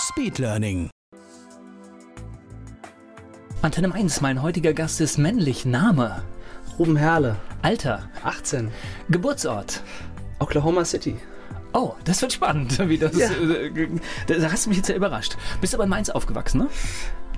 [0.00, 0.88] Speedlearning.
[3.62, 5.66] Antenne 1, mein heutiger Gast ist männlich.
[5.66, 6.22] Name,
[6.78, 8.70] Ruben Herle, Alter, 18,
[9.10, 9.82] Geburtsort.
[10.38, 11.16] Oklahoma City.
[11.74, 12.78] Oh, das wird spannend.
[12.88, 13.28] Wie das, Ja.
[13.30, 13.88] äh,
[14.26, 15.36] da hast du mich jetzt ja überrascht.
[15.60, 16.68] Bist aber in Mainz aufgewachsen, ne?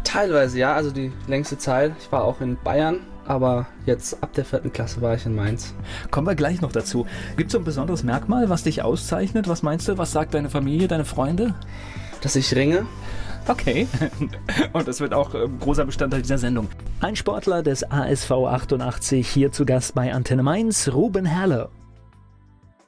[0.04, 1.92] Teilweise ja, also die längste Zeit.
[2.00, 5.74] Ich war auch in Bayern, aber jetzt ab der vierten Klasse war ich in Mainz.
[6.12, 7.06] Kommen wir gleich noch dazu.
[7.36, 9.48] Gibt es so ein besonderes Merkmal, was dich auszeichnet?
[9.48, 9.98] Was meinst du?
[9.98, 11.54] Was sagt deine Familie, deine Freunde?
[12.22, 12.86] Dass ich ringe,
[13.48, 13.88] Okay.
[14.72, 16.68] Und das wird auch ähm, großer Bestandteil dieser Sendung.
[17.00, 21.68] Ein Sportler des ASV 88 hier zu Gast bei Antenne Mainz, Ruben Herle.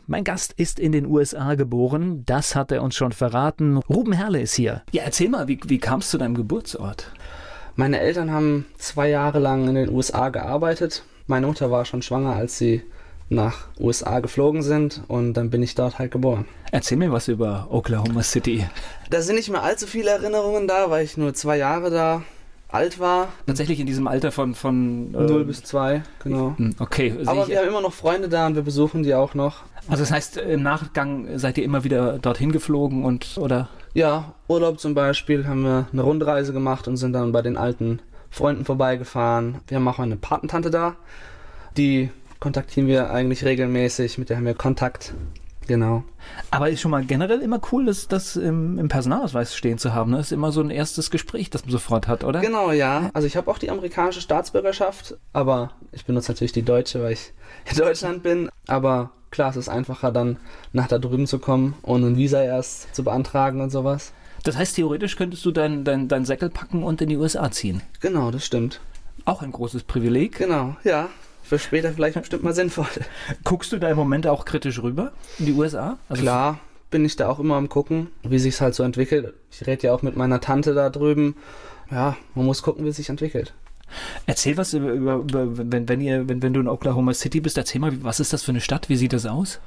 [0.06, 3.78] Mein Gast ist in den USA geboren, das hat er uns schon verraten.
[3.78, 4.82] Ruben Herle ist hier.
[4.92, 7.10] Ja, erzähl mal, wie, wie kamst du zu deinem Geburtsort?
[7.74, 11.04] Meine Eltern haben zwei Jahre lang in den USA gearbeitet.
[11.26, 12.82] Meine Mutter war schon schwanger, als sie
[13.34, 16.46] nach USA geflogen sind und dann bin ich dort halt geboren.
[16.72, 18.66] Erzähl mir was über Oklahoma City.
[19.10, 22.22] Da sind nicht mehr allzu viele Erinnerungen da, weil ich nur zwei Jahre da
[22.68, 23.28] alt war.
[23.46, 24.54] Tatsächlich in diesem Alter von...
[24.54, 26.54] von äh, Null bis zwei, genau.
[26.56, 29.62] hm, Okay, Aber wir haben immer noch Freunde da und wir besuchen die auch noch.
[29.88, 33.68] Also das heißt, im Nachgang seid ihr immer wieder dorthin geflogen und, oder?
[33.92, 38.00] Ja, Urlaub zum Beispiel haben wir eine Rundreise gemacht und sind dann bei den alten
[38.30, 39.60] Freunden vorbeigefahren.
[39.68, 40.96] Wir haben auch eine Patentante da.
[41.76, 42.10] Die
[42.44, 45.14] kontaktieren wir eigentlich regelmäßig, mit der haben wir Kontakt.
[45.66, 46.04] Genau.
[46.50, 50.10] Aber ist schon mal generell immer cool, das, das im, im Personalausweis stehen zu haben.
[50.10, 50.18] Ne?
[50.18, 52.42] Das ist immer so ein erstes Gespräch, das man sofort hat, oder?
[52.42, 53.08] Genau, ja.
[53.14, 57.32] Also ich habe auch die amerikanische Staatsbürgerschaft, aber ich benutze natürlich die deutsche, weil ich
[57.70, 58.50] in Deutschland bin.
[58.66, 60.36] Aber klar, es ist einfacher dann
[60.74, 64.12] nach da drüben zu kommen, ohne ein Visa erst zu beantragen und sowas.
[64.42, 67.80] Das heißt, theoretisch könntest du dein, dein, dein Säckel packen und in die USA ziehen.
[68.00, 68.82] Genau, das stimmt.
[69.24, 70.36] Auch ein großes Privileg.
[70.36, 71.08] Genau, ja.
[71.44, 72.86] Für später vielleicht bestimmt mal sinnvoll.
[73.44, 75.98] Guckst du da im Moment auch kritisch rüber in die USA?
[76.08, 76.58] Also Klar
[76.90, 79.34] bin ich da auch immer am gucken, wie sich's halt so entwickelt.
[79.50, 81.36] Ich rede ja auch mit meiner Tante da drüben.
[81.90, 83.52] Ja, man muss gucken, wie es sich entwickelt.
[84.26, 87.58] Erzähl was über, über, über wenn, wenn, ihr, wenn, wenn du in Oklahoma City bist,
[87.58, 88.88] erzähl mal, was ist das für eine Stadt?
[88.88, 89.60] Wie sieht das aus?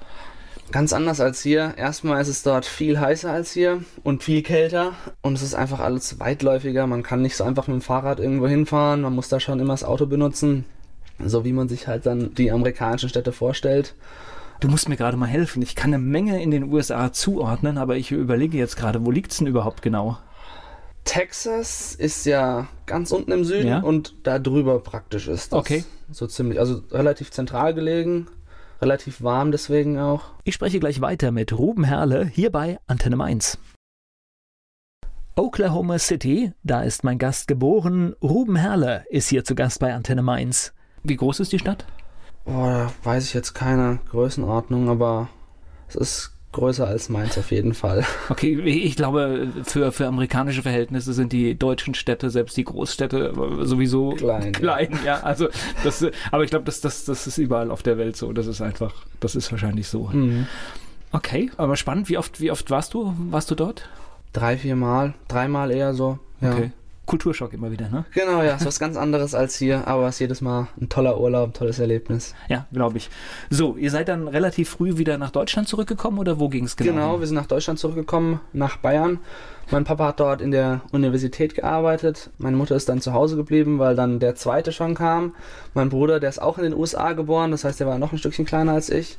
[0.71, 1.75] Ganz anders als hier.
[1.77, 4.93] Erstmal ist es dort viel heißer als hier und viel kälter.
[5.21, 6.87] Und es ist einfach alles weitläufiger.
[6.87, 9.01] Man kann nicht so einfach mit dem Fahrrad irgendwo hinfahren.
[9.01, 10.65] Man muss da schon immer das Auto benutzen.
[11.23, 13.95] So wie man sich halt dann die amerikanischen Städte vorstellt.
[14.59, 15.61] Du musst mir gerade mal helfen.
[15.61, 19.37] Ich kann eine Menge in den USA zuordnen, aber ich überlege jetzt gerade, wo liegt's
[19.37, 20.17] denn überhaupt genau?
[21.03, 23.79] Texas ist ja ganz unten im Süden Ja.
[23.79, 25.59] und da drüber praktisch ist das.
[25.59, 25.85] Okay.
[26.11, 28.27] So ziemlich, also relativ zentral gelegen,
[28.81, 30.23] relativ warm deswegen auch.
[30.43, 33.57] Ich spreche gleich weiter mit Ruben Herle hier bei Antenne Mainz.
[35.35, 38.15] Oklahoma City, da ist mein Gast geboren.
[38.21, 40.73] Ruben Herle ist hier zu Gast bei Antenne Mainz.
[41.07, 41.85] Wie groß ist die Stadt?
[42.45, 45.29] Boah, da weiß ich jetzt keine Größenordnung, aber
[45.87, 48.05] es ist größer als Mainz auf jeden Fall.
[48.29, 53.65] Okay, ich glaube, für, für amerikanische Verhältnisse sind die deutschen Städte, selbst die Großstädte, äh,
[53.65, 54.51] sowieso Klein, ja.
[54.51, 55.19] klein ja.
[55.21, 55.47] Also
[55.83, 58.33] das, äh, aber ich glaube, das, das, das ist überall auf der Welt so.
[58.33, 60.09] Das ist einfach, das ist wahrscheinlich so.
[60.11, 60.47] Mhm.
[61.11, 62.09] Okay, aber spannend.
[62.09, 63.87] Wie oft, wie oft warst du, warst du dort?
[64.33, 66.19] Drei, vier Mal, dreimal eher so.
[66.41, 66.51] Ja.
[66.51, 66.71] Okay.
[67.07, 68.05] Kulturschock immer wieder, ne?
[68.13, 71.19] Genau, ja, ist was ganz anderes als hier, aber es ist jedes Mal ein toller
[71.19, 72.35] Urlaub, ein tolles Erlebnis.
[72.49, 73.09] Ja, glaube ich.
[73.49, 76.91] So, ihr seid dann relativ früh wieder nach Deutschland zurückgekommen oder wo ging es genau?
[76.91, 77.19] Genau, hin?
[77.21, 79.19] wir sind nach Deutschland zurückgekommen, nach Bayern.
[79.71, 82.29] Mein Papa hat dort in der Universität gearbeitet.
[82.37, 85.33] Meine Mutter ist dann zu Hause geblieben, weil dann der zweite schon kam.
[85.73, 88.17] Mein Bruder, der ist auch in den USA geboren, das heißt, der war noch ein
[88.17, 89.17] Stückchen kleiner als ich.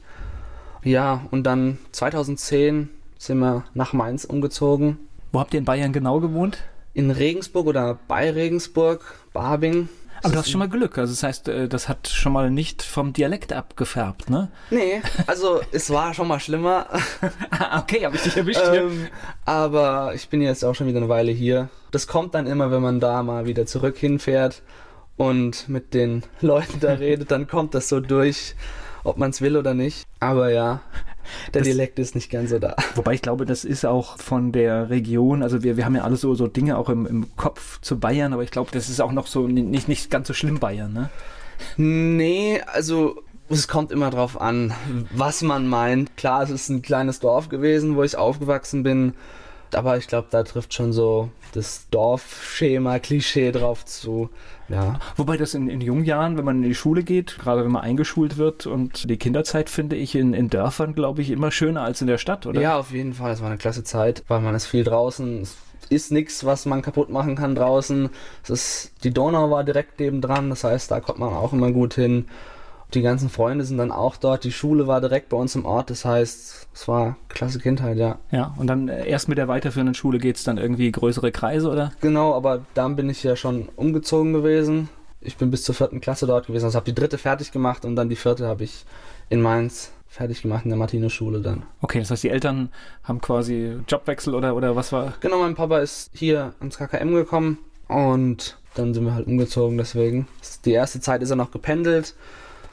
[0.85, 4.99] Ja, und dann 2010 sind wir nach Mainz umgezogen.
[5.33, 6.59] Wo habt ihr in Bayern genau gewohnt?
[6.99, 9.89] In Regensburg oder bei Regensburg, Barbing.
[10.21, 10.99] Aber du hast schon mal Glück.
[10.99, 14.51] Also das heißt, äh, das hat schon mal nicht vom Dialekt abgefärbt, ne?
[14.71, 16.89] Nee, also es war schon mal schlimmer.
[17.51, 19.07] Ah, okay, habe ich dich erwischt ähm,
[19.45, 21.69] aber ich bin jetzt auch schon wieder eine Weile hier.
[21.93, 24.63] Das kommt dann immer, wenn man da mal wieder zurück hinfährt
[25.17, 28.57] und mit den Leuten da redet, dann kommt das so durch,
[29.05, 30.05] ob man es will oder nicht.
[30.19, 30.81] Aber ja,
[31.55, 32.77] der Das- Dialekt ist nicht ganz so da.
[32.95, 36.17] Wobei ich glaube, das ist auch von der Region, also wir, wir haben ja alle
[36.17, 39.13] so, so Dinge auch im, im Kopf zu Bayern, aber ich glaube, das ist auch
[39.13, 41.11] noch so ni- nicht, nicht ganz so schlimm Bayern, ne?
[41.77, 44.73] Nee, also es kommt immer drauf an,
[45.11, 46.17] was man meint.
[46.17, 49.15] Klar, es ist ein kleines Dorf gewesen, wo ich aufgewachsen bin.
[49.75, 54.31] Aber ich glaube, da trifft schon so das Dorfschema, Klischee drauf zu.
[54.69, 54.99] Ja.
[55.17, 57.83] Wobei das in, in jungen Jahren, wenn man in die Schule geht, gerade wenn man
[57.83, 62.01] eingeschult wird und die Kinderzeit finde ich in, in Dörfern, glaube ich, immer schöner als
[62.01, 62.61] in der Stadt, oder?
[62.61, 63.33] Ja, auf jeden Fall.
[63.33, 65.43] Es war eine klasse Zeit, weil man ist viel draußen.
[65.43, 65.57] Es
[65.89, 68.11] ist nichts, was man kaputt machen kann draußen.
[68.43, 71.95] Es ist, die Donau war direkt nebendran, das heißt, da kommt man auch immer gut
[71.95, 72.27] hin.
[72.95, 74.45] Die ganzen Freunde sind dann auch dort.
[74.45, 75.91] Die Schule war direkt bei uns im Ort.
[75.91, 78.19] Das heißt, es war klasse Kindheit, ja.
[78.31, 81.69] Ja, und dann äh, erst mit der weiterführenden Schule geht es dann irgendwie größere Kreise,
[81.71, 81.93] oder?
[82.01, 84.89] Genau, aber dann bin ich ja schon umgezogen gewesen.
[85.21, 86.65] Ich bin bis zur vierten Klasse dort gewesen.
[86.65, 88.87] Also habe die dritte fertig gemacht und dann die vierte habe ich
[89.29, 91.65] in Mainz fertig gemacht in der Martinus-Schule dann.
[91.83, 92.71] Okay, das heißt, die Eltern
[93.05, 95.13] haben quasi Jobwechsel oder, oder was war?
[95.21, 97.59] Genau, mein Papa ist hier ans KKM gekommen
[97.89, 100.27] und dann sind wir halt umgezogen deswegen.
[100.65, 102.15] Die erste Zeit ist er noch gependelt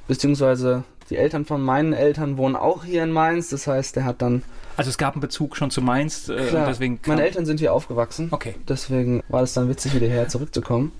[0.07, 3.49] beziehungsweise die Eltern von meinen Eltern wohnen auch hier in Mainz.
[3.49, 4.43] Das heißt, der hat dann.
[4.77, 6.29] Also es gab einen Bezug schon zu Mainz.
[6.29, 8.29] Äh, klar, deswegen meine Eltern sind hier aufgewachsen.
[8.31, 8.55] Okay.
[8.67, 10.91] Deswegen war es dann witzig, wieder hierher zurückzukommen.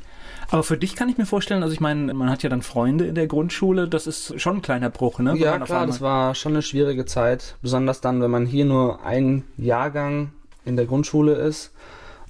[0.52, 3.08] Aber für dich kann ich mir vorstellen, also ich meine, man hat ja dann Freunde
[3.08, 5.36] in der Grundschule, das ist schon ein kleiner Bruch, ne?
[5.38, 7.56] Ja, klar, das war schon eine schwierige Zeit.
[7.64, 10.30] Besonders dann, wenn man hier nur ein Jahrgang
[10.64, 11.72] in der Grundschule ist,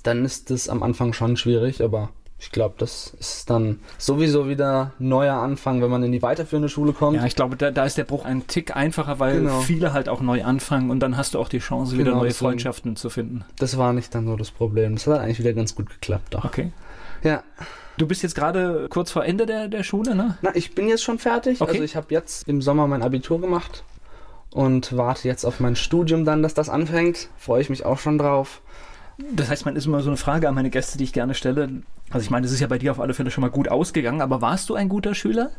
[0.03, 4.91] dann ist es am Anfang schon schwierig, aber ich glaube, das ist dann sowieso wieder
[4.99, 7.17] neuer Anfang, wenn man in die weiterführende Schule kommt.
[7.17, 9.61] Ja, ich glaube, da, da ist der Bruch ein Tick einfacher, weil genau.
[9.61, 12.27] viele halt auch neu anfangen und dann hast du auch die Chance, wieder genau, neue
[12.27, 13.45] deswegen, Freundschaften zu finden.
[13.57, 14.95] Das war nicht dann so das Problem.
[14.95, 16.33] Das hat eigentlich wieder ganz gut geklappt.
[16.33, 16.43] Doch.
[16.43, 16.71] Okay.
[17.23, 17.43] Ja.
[17.97, 20.37] Du bist jetzt gerade kurz vor Ende der, der Schule, ne?
[20.41, 21.61] Na, ich bin jetzt schon fertig.
[21.61, 21.71] Okay.
[21.71, 23.85] Also ich habe jetzt im Sommer mein Abitur gemacht
[24.51, 27.29] und warte jetzt auf mein Studium dann, dass das anfängt.
[27.37, 28.61] Freue ich mich auch schon drauf.
[29.31, 31.69] Das heißt, man ist immer so eine Frage an meine Gäste, die ich gerne stelle.
[32.11, 34.21] Also ich meine, es ist ja bei dir auf alle Fälle schon mal gut ausgegangen,
[34.21, 35.51] aber warst du ein guter Schüler?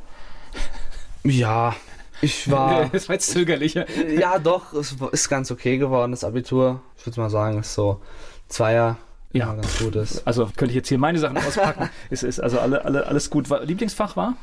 [1.24, 1.74] Ja,
[2.20, 2.88] ich war.
[2.92, 3.86] das war jetzt zögerlicher.
[4.10, 6.80] Ja, doch, es ist ganz okay geworden, das Abitur.
[6.96, 8.00] Ich würde mal sagen, ist so
[8.48, 8.96] Zweier.
[9.32, 10.26] Ja, ganz gut ist.
[10.26, 11.90] Also könnte ich jetzt hier meine Sachen auspacken.
[12.10, 13.48] es ist also alle, alle, alles gut.
[13.64, 14.34] Lieblingsfach war?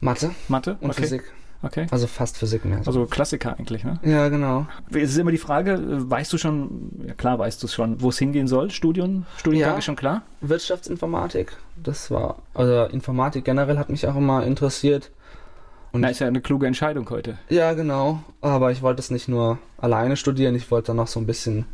[0.00, 0.34] Mathe.
[0.48, 1.02] Mathe und okay.
[1.02, 1.32] Physik.
[1.62, 1.86] Okay.
[1.90, 2.80] Also fast Physik mehr.
[2.84, 4.00] Also Klassiker eigentlich, ne?
[4.02, 4.66] Ja, genau.
[4.90, 8.08] Es ist immer die Frage, weißt du schon, ja klar weißt du es schon, wo
[8.08, 8.70] es hingehen soll?
[8.70, 10.22] Studium, Studiengang ja, ist schon klar?
[10.40, 11.56] Wirtschaftsinformatik.
[11.76, 15.10] Das war, also Informatik generell hat mich auch immer interessiert.
[15.92, 17.38] Und Na, ist ja eine kluge Entscheidung heute.
[17.48, 18.22] Ja, genau.
[18.40, 21.66] Aber ich wollte es nicht nur alleine studieren, ich wollte dann noch so ein bisschen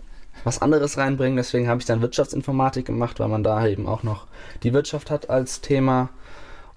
[0.45, 1.37] was anderes reinbringen.
[1.37, 4.27] Deswegen habe ich dann Wirtschaftsinformatik gemacht, weil man da eben auch noch
[4.63, 6.11] die Wirtschaft hat als Thema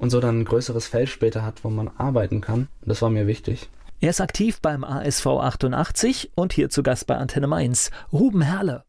[0.02, 2.68] und so dann ein größeres Feld später hat, wo man arbeiten kann.
[2.82, 3.70] Das war mir wichtig.
[4.00, 8.84] Er ist aktiv beim ASV 88 und hier zu Gast bei Antenne Mainz, Ruben Herle.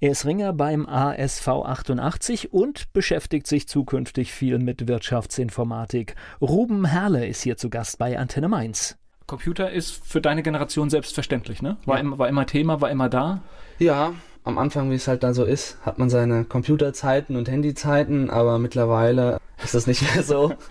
[0.00, 6.14] Er ist Ringer beim ASV 88 und beschäftigt sich zukünftig viel mit Wirtschaftsinformatik.
[6.42, 8.98] Ruben Herle ist hier zu Gast bei Antenne Mainz.
[9.26, 11.78] Computer ist für deine Generation selbstverständlich, ne?
[11.86, 12.02] War, ja.
[12.02, 13.40] immer, war immer Thema, war immer da?
[13.78, 14.12] Ja,
[14.44, 18.58] am Anfang, wie es halt da so ist, hat man seine Computerzeiten und Handyzeiten, aber
[18.58, 20.52] mittlerweile ist das nicht mehr so.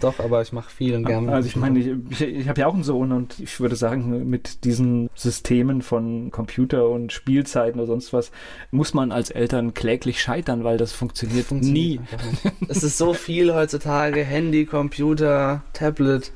[0.00, 1.32] Doch, aber ich mache viel und gerne.
[1.32, 4.64] Also ich meine, ich, ich, habe ja auch einen Sohn und ich würde sagen, mit
[4.64, 8.30] diesen Systemen von Computer und Spielzeiten oder sonst was,
[8.70, 12.66] muss man als Eltern kläglich scheitern, weil das funktioniert, funktioniert nie.
[12.68, 16.32] es ist so viel heutzutage, Handy, Computer, Tablet.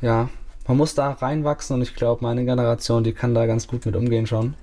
[0.00, 0.30] Ja,
[0.66, 3.96] man muss da reinwachsen und ich glaube, meine Generation, die kann da ganz gut mit
[3.96, 4.54] umgehen schon.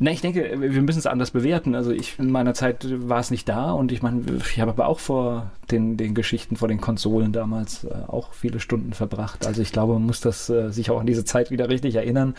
[0.00, 1.74] Na, ich denke, wir müssen es anders bewerten.
[1.74, 4.86] Also ich in meiner Zeit war es nicht da und ich meine, ich habe aber
[4.86, 9.46] auch vor den, den Geschichten, vor den Konsolen damals äh, auch viele Stunden verbracht.
[9.46, 12.34] Also ich glaube, man muss das äh, sich auch an diese Zeit wieder richtig erinnern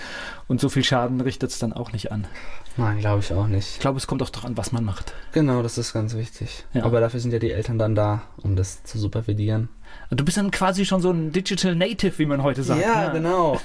[0.47, 2.27] und so viel Schaden richtet es dann auch nicht an.
[2.77, 3.73] Nein, glaube ich auch nicht.
[3.73, 5.13] Ich glaube, es kommt auch daran, was man macht.
[5.33, 6.63] Genau, das ist ganz wichtig.
[6.73, 6.85] Ja.
[6.85, 9.67] Aber dafür sind ja die Eltern dann da, um das zu supervidieren.
[10.11, 12.81] Du bist dann quasi schon so ein Digital Native, wie man heute sagt.
[12.81, 13.09] Ja, ja.
[13.09, 13.59] genau.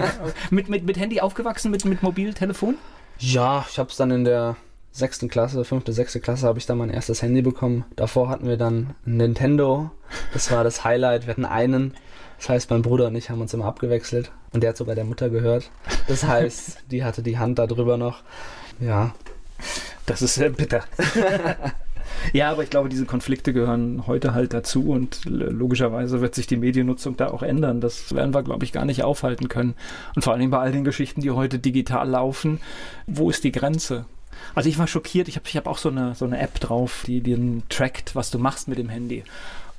[0.50, 2.76] mit, mit, mit Handy aufgewachsen, mit, mit Mobiltelefon?
[3.18, 4.56] Ja, ich habe es dann in der
[4.92, 7.84] sechsten Klasse, fünfte, sechste Klasse habe ich dann mein erstes Handy bekommen.
[7.96, 9.90] Davor hatten wir dann Nintendo.
[10.32, 11.26] Das war das Highlight.
[11.26, 11.94] Wir hatten einen.
[12.38, 14.30] Das heißt, mein Bruder und ich haben uns immer abgewechselt.
[14.52, 15.70] Und der hat sogar der Mutter gehört.
[16.06, 18.22] Das heißt, die hatte die Hand darüber noch.
[18.80, 19.14] Ja.
[20.06, 20.84] Das ist sehr bitter.
[22.32, 26.56] Ja, aber ich glaube, diese Konflikte gehören heute halt dazu und logischerweise wird sich die
[26.56, 27.80] Mediennutzung da auch ändern.
[27.80, 29.74] Das werden wir, glaube ich, gar nicht aufhalten können.
[30.14, 32.60] Und vor allen Dingen bei all den Geschichten, die heute digital laufen,
[33.06, 34.06] wo ist die Grenze?
[34.54, 37.02] Also ich war schockiert, ich habe ich hab auch so eine, so eine App drauf,
[37.06, 39.24] die dir trackt, was du machst mit dem Handy.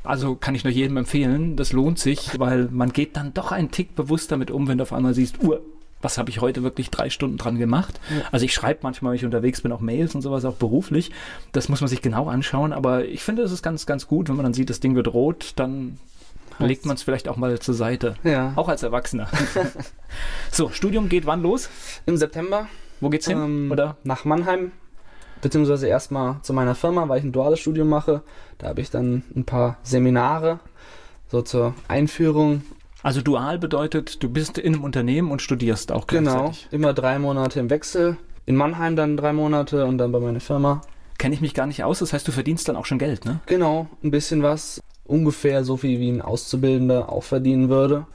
[0.04, 3.72] Also kann ich nur jedem empfehlen, das lohnt sich, weil man geht dann doch einen
[3.72, 5.58] Tick bewusster mit um, wenn du auf einmal siehst, uh,
[6.02, 8.00] was habe ich heute wirklich drei Stunden dran gemacht.
[8.10, 8.24] Ja.
[8.32, 11.12] Also ich schreibe manchmal, wenn ich unterwegs bin, auch Mails und sowas, auch beruflich.
[11.52, 14.36] Das muss man sich genau anschauen, aber ich finde, es ist ganz, ganz gut, wenn
[14.36, 16.00] man dann sieht, das Ding wird rot, dann
[16.60, 18.16] legt man es vielleicht auch mal zur Seite.
[18.24, 18.54] Ja.
[18.56, 19.30] Auch als Erwachsener.
[20.52, 21.70] so, Studium geht wann los?
[22.06, 22.68] Im September.
[23.00, 23.38] Wo geht's hin?
[23.38, 23.98] Ähm, Oder?
[24.04, 24.72] Nach Mannheim,
[25.42, 28.22] beziehungsweise erstmal zu meiner Firma, weil ich ein duales Studium mache.
[28.58, 30.60] Da habe ich dann ein paar Seminare,
[31.28, 32.64] so zur Einführung.
[33.04, 36.68] Also dual bedeutet, du bist in einem Unternehmen und studierst auch Genau, gleichzeitig.
[36.72, 38.18] immer drei Monate im Wechsel.
[38.46, 40.82] In Mannheim dann drei Monate und dann bei meiner Firma.
[41.18, 43.40] Kenne ich mich gar nicht aus, das heißt, du verdienst dann auch schon Geld, ne?
[43.46, 44.82] Genau, ein bisschen was.
[45.06, 48.06] Ungefähr so viel wie ein Auszubildender auch verdienen würde.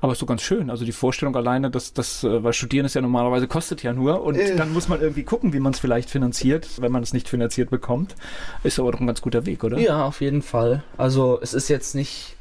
[0.00, 0.70] Aber ist so ganz schön.
[0.70, 4.22] Also die Vorstellung alleine, dass das, äh, weil Studieren ist ja normalerweise kostet ja nur
[4.22, 4.54] und Äh.
[4.54, 7.70] dann muss man irgendwie gucken, wie man es vielleicht finanziert, wenn man es nicht finanziert
[7.70, 8.14] bekommt.
[8.62, 9.78] Ist aber doch ein ganz guter Weg, oder?
[9.78, 10.82] Ja, auf jeden Fall.
[10.98, 12.35] Also es ist jetzt nicht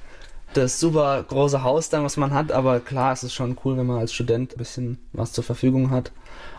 [0.58, 3.86] das super große Haus dann, was man hat, aber klar, es ist schon cool, wenn
[3.86, 6.12] man als Student ein bisschen was zur Verfügung hat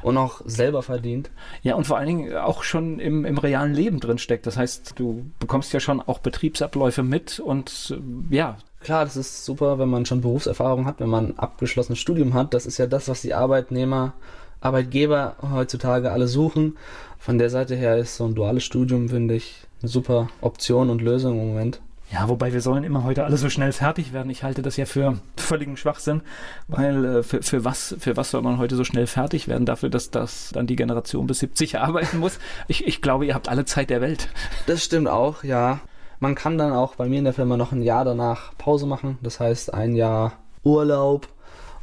[0.02, 1.30] und auch selber verdient.
[1.62, 4.46] Ja, und vor allen Dingen auch schon im, im realen Leben drin steckt.
[4.46, 7.96] Das heißt, du bekommst ja schon auch Betriebsabläufe mit und
[8.30, 12.34] ja, Klar, das ist super, wenn man schon Berufserfahrung hat, wenn man ein abgeschlossenes Studium
[12.34, 12.54] hat.
[12.54, 14.12] Das ist ja das, was die Arbeitnehmer,
[14.60, 16.76] Arbeitgeber heutzutage alle suchen.
[17.18, 21.02] Von der Seite her ist so ein duales Studium, finde ich, eine super Option und
[21.02, 21.80] Lösung im Moment.
[22.12, 24.30] Ja, wobei wir sollen immer heute alle so schnell fertig werden.
[24.30, 26.22] Ich halte das ja für völligen Schwachsinn,
[26.68, 29.66] weil äh, für, für, was, für was soll man heute so schnell fertig werden?
[29.66, 32.38] Dafür, dass das dann die Generation bis 70 arbeiten muss.
[32.68, 34.28] Ich, ich glaube, ihr habt alle Zeit der Welt.
[34.66, 35.80] Das stimmt auch, ja.
[36.20, 39.18] Man kann dann auch bei mir in der Firma noch ein Jahr danach Pause machen.
[39.22, 40.32] Das heißt, ein Jahr
[40.62, 41.28] Urlaub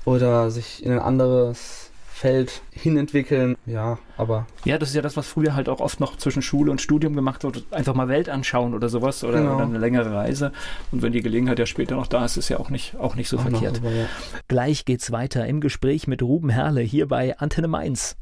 [0.06, 3.58] oder sich in ein anderes Feld hinentwickeln.
[3.66, 6.70] Ja, aber Ja, das ist ja das, was früher halt auch oft noch zwischen Schule
[6.72, 7.64] und Studium gemacht wurde.
[7.72, 9.56] Einfach mal Welt anschauen oder sowas oder, Genau.
[9.56, 10.52] oder eine längere Reise.
[10.92, 13.30] Und wenn die Gelegenheit ja später noch da ist, ist ja auch nicht, auch nicht
[13.30, 13.78] so auch noch verkehrt.
[13.78, 14.06] super, ja.
[14.48, 18.16] Gleich geht's weiter im Gespräch mit Ruben Herle hier bei Antenne Mainz.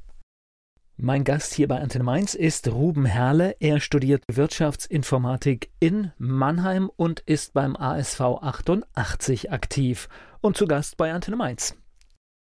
[0.97, 3.55] Mein Gast hier bei Antenne Mainz ist Ruben Herle.
[3.59, 10.07] Er studiert Wirtschaftsinformatik in Mannheim und ist beim ASV 88 aktiv
[10.41, 11.75] und zu Gast bei Antenne Mainz.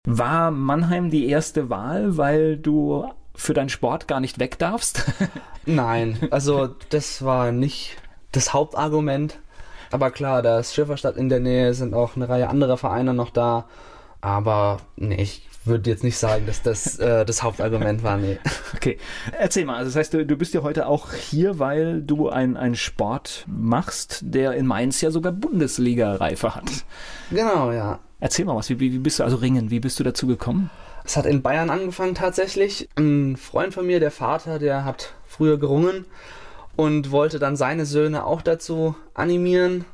[0.07, 3.05] War Mannheim die erste Wahl, weil du
[3.35, 5.05] für deinen Sport gar nicht weg darfst?
[5.65, 7.97] Nein, also das war nicht
[8.31, 9.39] das Hauptargument.
[9.91, 13.29] Aber klar, da ist Schifferstadt in der Nähe, sind auch eine Reihe anderer Vereine noch
[13.29, 13.67] da.
[14.21, 18.17] Aber nee, ich würde jetzt nicht sagen, dass das äh, das Hauptargument war.
[18.17, 18.39] Nee.
[18.73, 18.97] Okay,
[19.37, 19.75] erzähl mal.
[19.75, 23.45] Also das heißt, du, du bist ja heute auch hier, weil du ein- einen Sport
[23.47, 26.63] machst, der in Mainz ja sogar Bundesliga-Reife hat.
[27.29, 27.99] Genau, ja.
[28.21, 28.69] Erzähl mal was.
[28.69, 30.69] Wie, wie, bist du, also Ringen, wie bist du dazu gekommen?
[31.03, 32.87] Es hat in Bayern angefangen tatsächlich.
[32.95, 36.05] Ein Freund von mir, der Vater, der hat früher gerungen
[36.75, 39.85] und wollte dann seine Söhne auch dazu animieren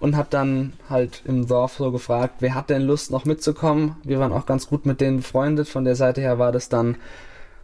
[0.00, 3.96] und hat dann halt im Dorf so gefragt, wer hat denn Lust noch mitzukommen.
[4.04, 5.68] Wir waren auch ganz gut mit denen befreundet.
[5.68, 6.96] Von der Seite her war das dann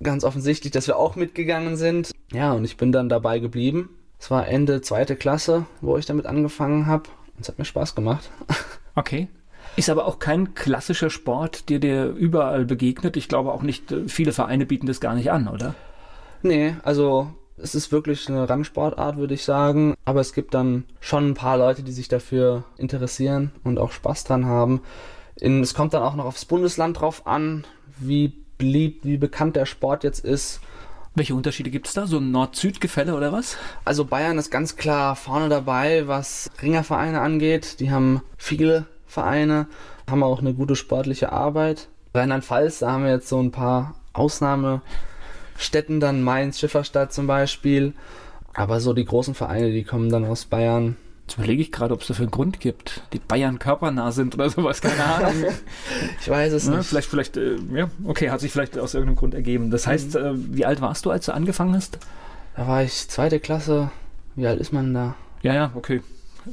[0.02, 2.12] ganz offensichtlich, dass wir auch mitgegangen sind.
[2.33, 3.88] Ja, und ich bin dann dabei geblieben.
[4.19, 7.04] Es war Ende zweite Klasse, wo ich damit angefangen habe.
[7.40, 8.31] Es hat mir Spaß gemacht.
[8.95, 9.28] Okay.
[9.76, 13.17] Ist aber auch kein klassischer Sport, der dir überall begegnet.
[13.17, 15.75] Ich glaube auch nicht, äh, viele Vereine bieten das gar nicht an, oder?
[16.43, 19.95] Nee, also es ist wirklich eine Randsportart, würde ich sagen.
[20.05, 24.25] Aber es gibt dann schon ein paar Leute, die sich dafür interessieren und auch Spaß
[24.25, 24.83] dran haben.
[25.37, 27.64] In, es kommt dann auch noch aufs Bundesland drauf an,
[27.99, 30.61] wie beliebt, wie bekannt der Sport jetzt ist.
[31.14, 32.07] Welche Unterschiede gibt es da?
[32.07, 33.57] So ein Nord-Süd-Gefälle oder was?
[33.85, 37.81] Also Bayern ist ganz klar vorne dabei, was Ringervereine angeht.
[37.81, 39.66] Die haben viele Vereine,
[40.11, 41.88] haben auch eine gute sportliche Arbeit.
[42.14, 47.95] Rheinland-Pfalz, da haben wir jetzt so ein paar Ausnahmestädten, dann Mainz, Schifferstadt zum Beispiel.
[48.54, 50.97] Aber so die großen Vereine, die kommen dann aus Bayern.
[51.26, 53.02] Jetzt überlege ich gerade, ob es dafür einen Grund gibt.
[53.12, 55.45] Die Bayern körpernah sind oder sowas, keine Ahnung.
[56.21, 56.87] Ich weiß es Ne, nicht.
[56.88, 59.71] vielleicht, vielleicht, äh, ja, okay, hat sich vielleicht aus irgendeinem Grund ergeben.
[59.71, 61.99] Das heißt, äh, wie alt warst du, als du angefangen hast?
[62.57, 63.90] Da war ich zweite Klasse.
[64.35, 65.14] Wie alt ist man da?
[65.42, 66.02] Ja, ja, okay.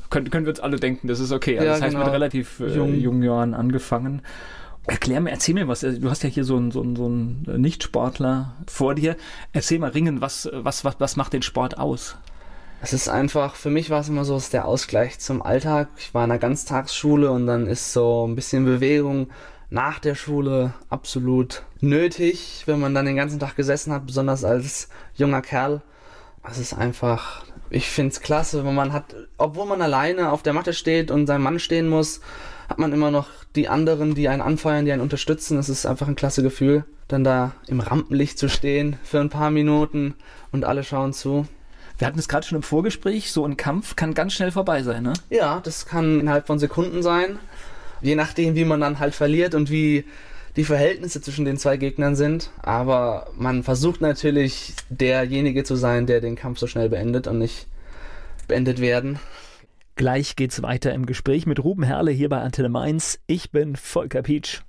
[0.09, 1.57] Können, können wir uns alle denken, das ist okay.
[1.57, 2.05] Also Ja, das heißt, genau.
[2.05, 2.93] mit relativ äh, Jung.
[2.95, 4.21] jungen Jahren angefangen.
[4.87, 5.83] Erklär mir, erzähl mir was.
[5.83, 9.15] Also, Du hast ja hier so einen, so einen, so einen Nichtsportler vor dir.
[9.53, 12.17] Erzähl mal, Ringen, was, was, was, was macht den Sport aus?
[12.81, 15.89] Es ist einfach, für mich war es immer so, es ist der Ausgleich zum Alltag.
[15.97, 19.27] Ich war in einer Ganztagsschule und dann ist so ein bisschen Bewegung
[19.69, 24.87] nach der Schule absolut nötig, wenn man dann den ganzen Tag gesessen hat, besonders als
[25.13, 25.81] junger Kerl.
[26.47, 30.53] Es ist einfach, ich finde es klasse, wenn man hat, obwohl man alleine auf der
[30.53, 32.21] Matte steht und sein Mann stehen muss,
[32.69, 35.57] hat man immer noch die anderen, die einen anfeuern, die einen unterstützen.
[35.57, 39.51] Es ist einfach ein klasse Gefühl, dann da im Rampenlicht zu stehen für ein paar
[39.51, 40.15] Minuten
[40.51, 41.47] und alle schauen zu.
[41.97, 45.03] Wir hatten es gerade schon im Vorgespräch, so ein Kampf kann ganz schnell vorbei sein,
[45.03, 45.13] ne?
[45.29, 47.39] Ja, das kann innerhalb von Sekunden sein.
[48.01, 50.05] Je nachdem, wie man dann halt verliert und wie
[50.55, 52.51] die Verhältnisse zwischen den zwei Gegnern sind.
[52.61, 57.67] Aber man versucht natürlich, derjenige zu sein, der den Kampf so schnell beendet und nicht
[58.47, 59.19] beendet werden.
[59.95, 63.19] Gleich geht's weiter im Gespräch mit Ruben Herle hier bei Antenne Mainz.
[63.27, 64.61] Ich bin Volker Pietsch.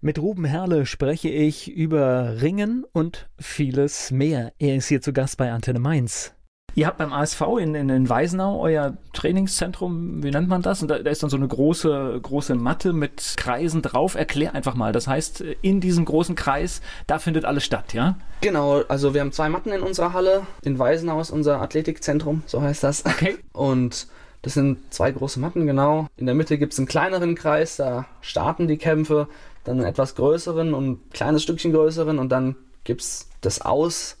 [0.00, 4.52] Mit Ruben Herle spreche ich über Ringen und vieles mehr.
[4.58, 6.35] Er ist hier zu Gast bei Antenne Mainz.
[6.76, 10.82] Ihr habt beim ASV in, in, in Weisenau euer Trainingszentrum, wie nennt man das?
[10.82, 14.14] Und da, da, ist dann so eine große, große Matte mit Kreisen drauf.
[14.14, 14.92] Erklär einfach mal.
[14.92, 18.18] Das heißt, in diesem großen Kreis, da findet alles statt, ja?
[18.42, 20.42] Genau, also wir haben zwei Matten in unserer Halle.
[20.60, 23.06] In Weisenau ist unser Athletikzentrum, so heißt das.
[23.06, 23.38] Okay.
[23.54, 24.06] Und
[24.42, 26.08] das sind zwei große Matten, genau.
[26.18, 29.28] In der Mitte gibt es einen kleineren Kreis, da starten die Kämpfe.
[29.64, 32.54] Dann einen etwas größeren und ein kleines Stückchen größeren und dann
[32.84, 34.18] gibt es das Aus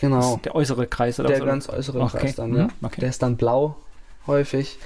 [0.00, 0.40] Genau.
[0.44, 2.18] der äußere Kreis oder Der was, ganz äußere okay.
[2.18, 2.64] Kreis dann, ja.
[2.64, 2.70] Mhm.
[2.82, 3.00] Okay.
[3.00, 3.76] Der ist dann blau
[4.26, 4.78] häufig.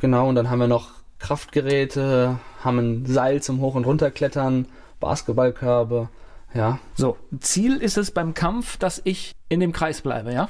[0.00, 4.66] Genau, und dann haben wir noch Kraftgeräte, haben ein Seil zum Hoch- und Runterklettern,
[5.00, 6.08] Basketballkörbe,
[6.54, 6.78] ja.
[6.94, 10.48] So, Ziel ist es beim Kampf, dass ich in dem Kreis bleibe, ja?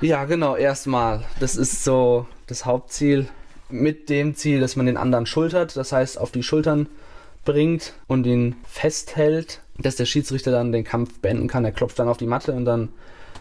[0.00, 1.24] Ja, genau, erstmal.
[1.40, 3.28] Das ist so das Hauptziel.
[3.70, 6.88] Mit dem Ziel, dass man den anderen schultert, das heißt auf die Schultern
[7.44, 11.64] bringt und ihn festhält, dass der Schiedsrichter dann den Kampf beenden kann.
[11.64, 12.88] Er klopft dann auf die Matte und dann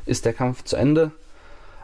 [0.06, 1.12] ist der Kampf zu Ende.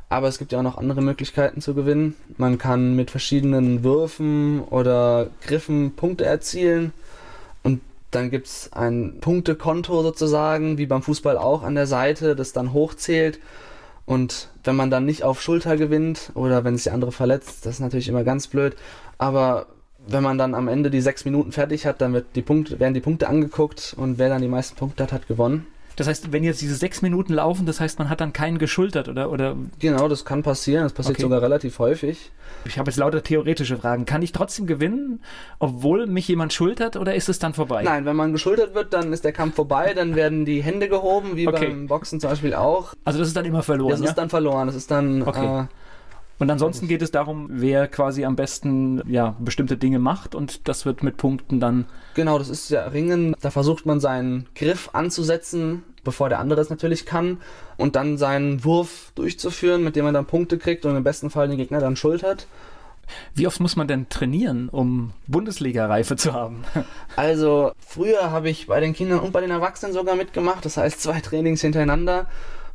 [0.10, 2.16] Aber es gibt ja auch noch andere Möglichkeiten zu gewinnen.
[2.38, 6.94] Man kann mit verschiedenen Würfen oder Griffen Punkte erzielen.
[7.64, 7.82] Und
[8.12, 12.74] dann gibt es ein Punktekonto sozusagen, wie beim Fußball auch an der Seite, das dann
[12.74, 13.40] hochzählt.
[14.06, 17.76] Und wenn man dann nicht auf Schulter gewinnt oder wenn sich der andere verletzt, das
[17.76, 18.76] ist natürlich immer ganz blöd.
[19.18, 19.66] Aber
[20.08, 23.02] wenn man dann am Ende die sechs Minuten fertig hat, dann die Punkte, werden die
[23.02, 25.68] Punkte angeguckt und wer dann die meisten Punkte hat, hat gewonnen.
[25.96, 29.10] Das heißt, wenn jetzt diese sechs Minuten laufen, das heißt, man hat dann keinen geschultert,
[29.10, 29.32] oder?
[29.32, 29.56] oder?
[29.80, 30.84] Genau, das kann passieren.
[30.84, 31.24] Das passiert okay.
[31.24, 32.32] sogar relativ häufig.
[32.66, 34.06] Ich habe jetzt lauter theoretische Fragen.
[34.06, 35.22] Kann ich trotzdem gewinnen,
[35.60, 37.84] obwohl mich jemand schultert, oder ist es dann vorbei?
[37.84, 41.36] Nein, wenn man geschultert wird, dann ist der Kampf vorbei, dann werden die Hände gehoben,
[41.36, 41.68] wie okay.
[41.68, 42.94] beim Boxen zum Beispiel auch.
[43.06, 43.92] Also das ist dann immer verloren.
[43.92, 44.08] Das ja?
[44.08, 44.68] ist dann verloren.
[44.68, 45.22] Das ist dann.
[45.22, 45.62] Okay.
[45.62, 45.66] Äh,
[46.44, 50.86] und ansonsten geht es darum, wer quasi am besten ja, bestimmte Dinge macht und das
[50.86, 51.86] wird mit Punkten dann.
[52.16, 53.34] Genau, das ist ja Ringen.
[53.40, 57.38] Da versucht man seinen Griff anzusetzen, bevor der andere es natürlich kann,
[57.78, 61.48] und dann seinen Wurf durchzuführen, mit dem man dann Punkte kriegt und im besten Fall
[61.48, 62.46] den Gegner dann schultert.
[63.34, 66.66] Wie oft muss man denn trainieren, um Bundesliga-Reife zu haben?
[67.16, 70.66] Also, früher habe ich bei den Kindern und bei den Erwachsenen sogar mitgemacht.
[70.66, 72.26] Das heißt, zwei Trainings hintereinander,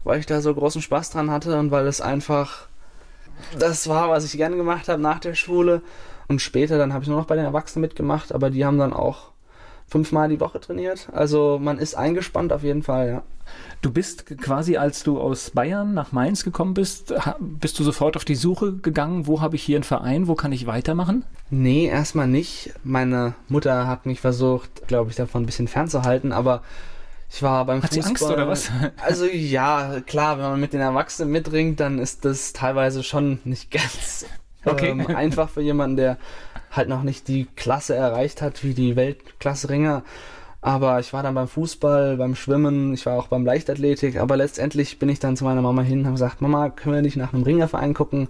[0.05, 2.68] weil ich da so großen Spaß dran hatte und weil es einfach
[3.59, 5.83] das war, was ich gerne gemacht habe nach der Schule.
[6.29, 8.93] Und später dann habe ich nur noch bei den Erwachsenen mitgemacht, aber die haben dann
[8.93, 9.31] auch
[9.87, 11.09] fünfmal die Woche trainiert.
[11.13, 13.23] Also man ist eingespannt auf jeden Fall, ja.
[13.81, 18.27] Du bist quasi, als du aus Bayern nach Mainz gekommen bist, bist du sofort auf
[18.27, 21.25] die Suche gegangen, wo habe ich hier einen Verein, wo kann ich weitermachen?
[21.49, 22.75] Nee, erstmal nicht.
[22.85, 26.63] Meine Mutter hat mich versucht, glaube ich, davon ein bisschen fernzuhalten, aber
[27.31, 28.03] ich war beim Hat Fußball.
[28.03, 28.71] Sie Angst oder was?
[28.97, 33.71] Also ja, klar, wenn man mit den Erwachsenen mitringt, dann ist das teilweise schon nicht
[33.71, 34.27] ganz
[34.65, 34.91] okay.
[34.91, 36.19] ähm, einfach für jemanden, der
[36.71, 40.03] halt noch nicht die Klasse erreicht hat wie die Weltklasse-Ringer.
[40.61, 44.99] Aber ich war dann beim Fußball, beim Schwimmen, ich war auch beim Leichtathletik, aber letztendlich
[44.99, 47.33] bin ich dann zu meiner Mama hin und habe gesagt, Mama, können wir nicht nach
[47.33, 48.29] einem Ringerverein gucken?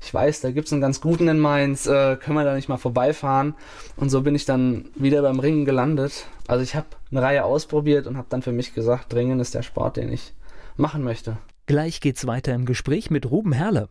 [0.00, 2.68] Ich weiß, da gibt es einen ganz guten in Mainz, äh, können wir da nicht
[2.68, 3.54] mal vorbeifahren?
[3.96, 6.26] Und so bin ich dann wieder beim Ringen gelandet.
[6.46, 9.62] Also ich habe eine Reihe ausprobiert und habe dann für mich gesagt, Ringen ist der
[9.62, 10.34] Sport, den ich
[10.76, 11.38] machen möchte.
[11.66, 13.88] Gleich geht's weiter im Gespräch mit Ruben Herle.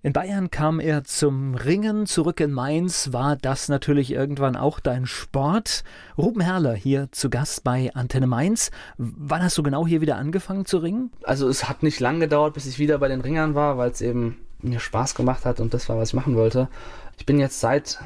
[0.00, 5.06] In Bayern kam er zum Ringen, zurück in Mainz war das natürlich irgendwann auch dein
[5.06, 5.82] Sport.
[6.16, 8.70] Ruben Herrler hier zu Gast bei Antenne Mainz.
[8.96, 11.10] Wann hast du genau hier wieder angefangen zu ringen?
[11.24, 14.00] Also es hat nicht lang gedauert, bis ich wieder bei den Ringern war, weil es
[14.00, 16.68] eben mir Spaß gemacht hat und das war, was ich machen wollte.
[17.16, 17.98] Ich bin jetzt seit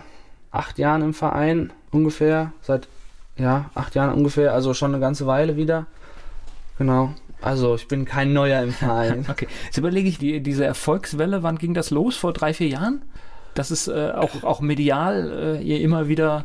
[0.51, 2.89] acht Jahren im Verein ungefähr, seit
[3.37, 5.85] ja acht Jahren ungefähr, also schon eine ganze Weile wieder.
[6.79, 7.13] Genau.
[7.43, 9.27] Also ich bin kein Neuer im Verein.
[9.31, 9.49] okay.
[9.65, 12.17] Jetzt überlege ich, die, diese Erfolgswelle, wann ging das los?
[12.17, 13.03] Vor drei, vier Jahren?
[13.55, 16.45] Dass es äh, auch, auch medial äh, ihr immer wieder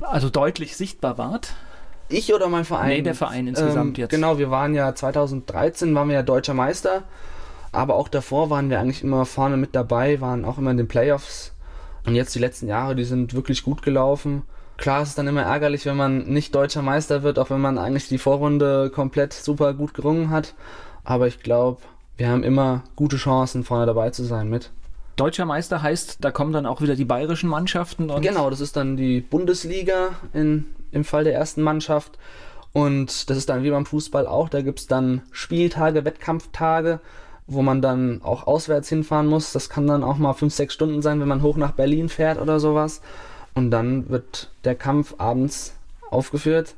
[0.00, 1.54] also deutlich sichtbar wart?
[2.08, 2.88] Ich oder mein Verein?
[2.88, 4.10] Nee, der Verein insgesamt ähm, jetzt.
[4.10, 7.02] Genau, wir waren ja 2013 waren wir ja deutscher Meister,
[7.70, 10.88] aber auch davor waren wir eigentlich immer vorne mit dabei, waren auch immer in den
[10.88, 11.52] Playoffs.
[12.06, 14.42] Und jetzt die letzten Jahre, die sind wirklich gut gelaufen.
[14.78, 17.78] Klar ist es dann immer ärgerlich, wenn man nicht deutscher Meister wird, auch wenn man
[17.78, 20.54] eigentlich die Vorrunde komplett super gut gerungen hat.
[21.02, 21.82] Aber ich glaube,
[22.16, 24.70] wir haben immer gute Chancen, vorne dabei zu sein mit.
[25.16, 28.08] Deutscher Meister heißt, da kommen dann auch wieder die bayerischen Mannschaften.
[28.20, 32.16] genau, das ist dann die Bundesliga in, im Fall der ersten Mannschaft.
[32.72, 37.00] Und das ist dann wie beim Fußball auch, da gibt es dann Spieltage, Wettkampftage,
[37.48, 39.52] wo man dann auch auswärts hinfahren muss.
[39.52, 42.40] Das kann dann auch mal fünf, sechs Stunden sein, wenn man hoch nach Berlin fährt
[42.40, 43.00] oder sowas.
[43.58, 45.74] Und dann wird der Kampf abends
[46.12, 46.76] aufgeführt.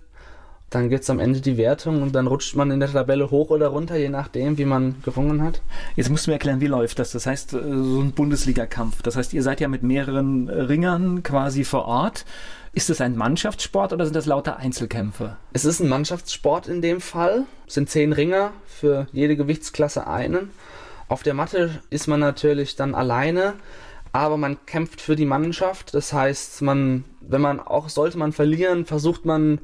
[0.71, 3.51] Dann gibt es am Ende die Wertung und dann rutscht man in der Tabelle hoch
[3.51, 5.61] oder runter, je nachdem, wie man gerungen hat.
[5.95, 7.13] Jetzt musst du mir erklären, wie läuft das?
[7.13, 9.03] Das heißt, äh, so ein Bundesliga-Kampf.
[9.03, 12.25] Das heißt, ihr seid ja mit mehreren Ringern quasi vor Ort.
[12.73, 15.37] Ist es ein Mannschaftssport oder sind das lauter Einzelkämpfe?
[15.53, 17.43] Es ist ein Mannschaftssport in dem Fall.
[17.67, 20.49] Es sind zehn Ringer, für jede Gewichtsklasse einen.
[21.09, 23.53] Auf der Matte ist man natürlich dann alleine,
[24.13, 25.95] aber man kämpft für die Mannschaft.
[25.95, 29.61] Das heißt, man, wenn man auch sollte man verlieren, versucht man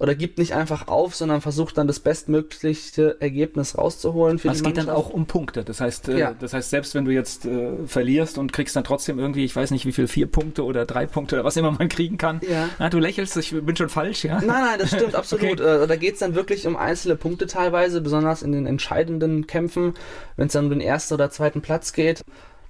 [0.00, 4.68] oder gibt nicht einfach auf, sondern versucht dann das bestmögliche Ergebnis rauszuholen für also die
[4.68, 4.78] Mannschaft.
[4.78, 5.64] Es geht dann auch um Punkte.
[5.64, 6.34] Das heißt, äh, ja.
[6.38, 9.70] das heißt, selbst wenn du jetzt äh, verlierst und kriegst dann trotzdem irgendwie, ich weiß
[9.70, 12.40] nicht wie viel, vier Punkte oder drei Punkte oder was immer man kriegen kann.
[12.48, 12.68] Ja.
[12.78, 14.36] Na, du lächelst, ich bin schon falsch, ja?
[14.36, 15.60] Nein, nein, das stimmt absolut.
[15.60, 15.82] Okay.
[15.82, 19.94] Äh, da geht es dann wirklich um einzelne Punkte teilweise, besonders in den entscheidenden Kämpfen,
[20.36, 22.22] wenn es dann um den ersten oder zweiten Platz geht.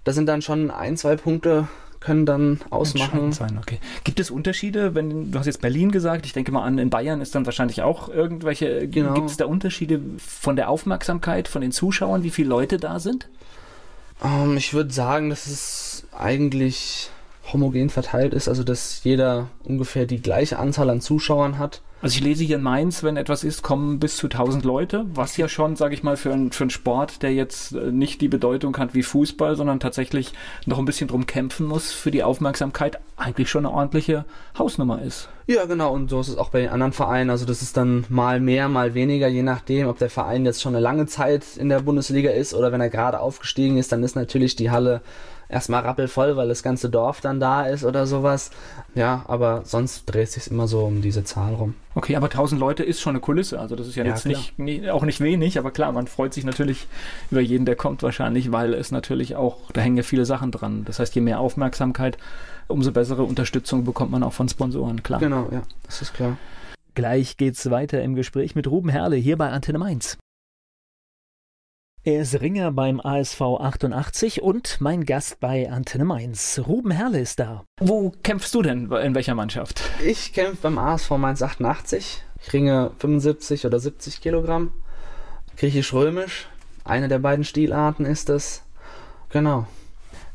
[0.09, 1.69] Da sind dann schon ein, zwei Punkte
[2.01, 3.31] können dann ausmachen.
[3.33, 3.79] Sein, okay.
[4.05, 7.21] Gibt es Unterschiede, wenn du hast jetzt Berlin gesagt, ich denke mal an, in Bayern
[7.21, 9.13] ist dann wahrscheinlich auch irgendwelche, genau.
[9.13, 13.29] gibt es da Unterschiede von der Aufmerksamkeit von den Zuschauern, wie viele Leute da sind?
[14.23, 17.11] Um, ähm, ich würde sagen, dass es eigentlich
[17.53, 21.83] homogen verteilt ist, also dass jeder ungefähr die gleiche Anzahl an Zuschauern hat.
[22.01, 25.37] Also ich lese hier in Mainz, wenn etwas ist, kommen bis zu 1000 Leute, was
[25.37, 28.29] ja schon, sage ich mal, für, ein, für einen Sport, der jetzt äh, nicht die
[28.29, 30.33] Bedeutung hat wie Fußball, sondern tatsächlich
[30.65, 35.29] noch ein bisschen drum kämpfen muss für die Aufmerksamkeit, eigentlich schon eine ordentliche Hausnummer ist.
[35.49, 37.31] Ja, genau, und so ist es auch bei den anderen Vereinen.
[37.31, 40.77] Also das ist dann mal mehr, mal weniger, je nachdem, ob der Verein jetzt schon
[40.77, 44.15] eine lange Zeit in der Bundesliga ist oder wenn er gerade aufgestiegen ist, dann ist
[44.15, 45.01] natürlich die Halle
[45.49, 48.51] erstmal rappelvoll, weil das ganze Dorf dann da ist oder sowas.
[48.95, 51.75] Ja, aber sonst dreht sich immer so um diese Zahl rum.
[51.95, 53.59] Okay, aber 1000 Leute ist schon eine Kulisse.
[53.59, 56.35] Also das ist ja, ja jetzt nicht, nie, auch nicht wenig, aber klar, man freut
[56.35, 56.87] sich natürlich
[57.31, 60.85] über jeden, der kommt wahrscheinlich, weil es natürlich auch, da hängen ja viele Sachen dran.
[60.85, 62.19] Das heißt, je mehr Aufmerksamkeit,
[62.69, 65.21] umso bessere Unterstützung bekommt man auch von Sponsoren, klar.
[65.21, 66.37] Genau, ja, das ist klar.
[66.95, 70.19] Gleich geht's weiter im Gespräch mit Ruben Herle hier bei Antenne Mainz.
[72.09, 76.59] Er ist Ringer beim ASV 88 und mein Gast bei Antenne Mainz.
[76.67, 77.67] Ruben Herle ist da.
[77.81, 78.91] Wo kämpfst du denn?
[78.91, 79.83] In welcher Mannschaft?
[80.03, 82.25] Ich kämpfe beim ASV Mainz 88.
[82.41, 84.73] Ich ringe 75 oder 70 Kilogramm.
[85.59, 86.49] Griechisch-Römisch.
[86.83, 88.63] Eine der beiden Stilarten ist es.
[89.29, 89.67] Genau.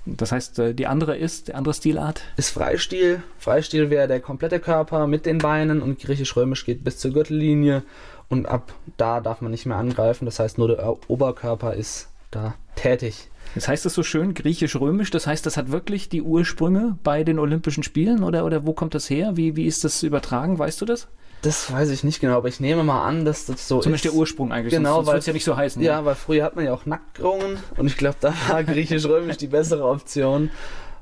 [0.05, 2.21] Das heißt, äh, die andere ist, die andere Stilart?
[2.37, 3.23] Ist Freistil.
[3.39, 7.81] Freistil wäre der komplette Körper mit den Beinen und griechisch-römisch geht bis zur Gürtellinie
[8.29, 10.25] und ab da darf man nicht mehr angreifen.
[10.25, 13.29] Das heißt, nur der Oberkörper ist da tätig.
[13.55, 17.37] Jetzt heißt das so schön griechisch-römisch, das heißt, das hat wirklich die Ursprünge bei den
[17.37, 19.37] Olympischen Spielen oder, oder wo kommt das her?
[19.37, 20.57] Wie, wie ist das übertragen?
[20.57, 21.07] Weißt du das?
[21.43, 24.13] Das weiß ich nicht genau, aber ich nehme mal an, dass das so Zumindest ist.
[24.13, 25.81] der Ursprung eigentlich, genau, sonst, weil es ja nicht so heißen.
[25.81, 26.05] Ja, ne?
[26.05, 29.85] weil früher hat man ja auch Nacktrungen und ich glaube, da war griechisch-römisch die bessere
[29.85, 30.49] Option.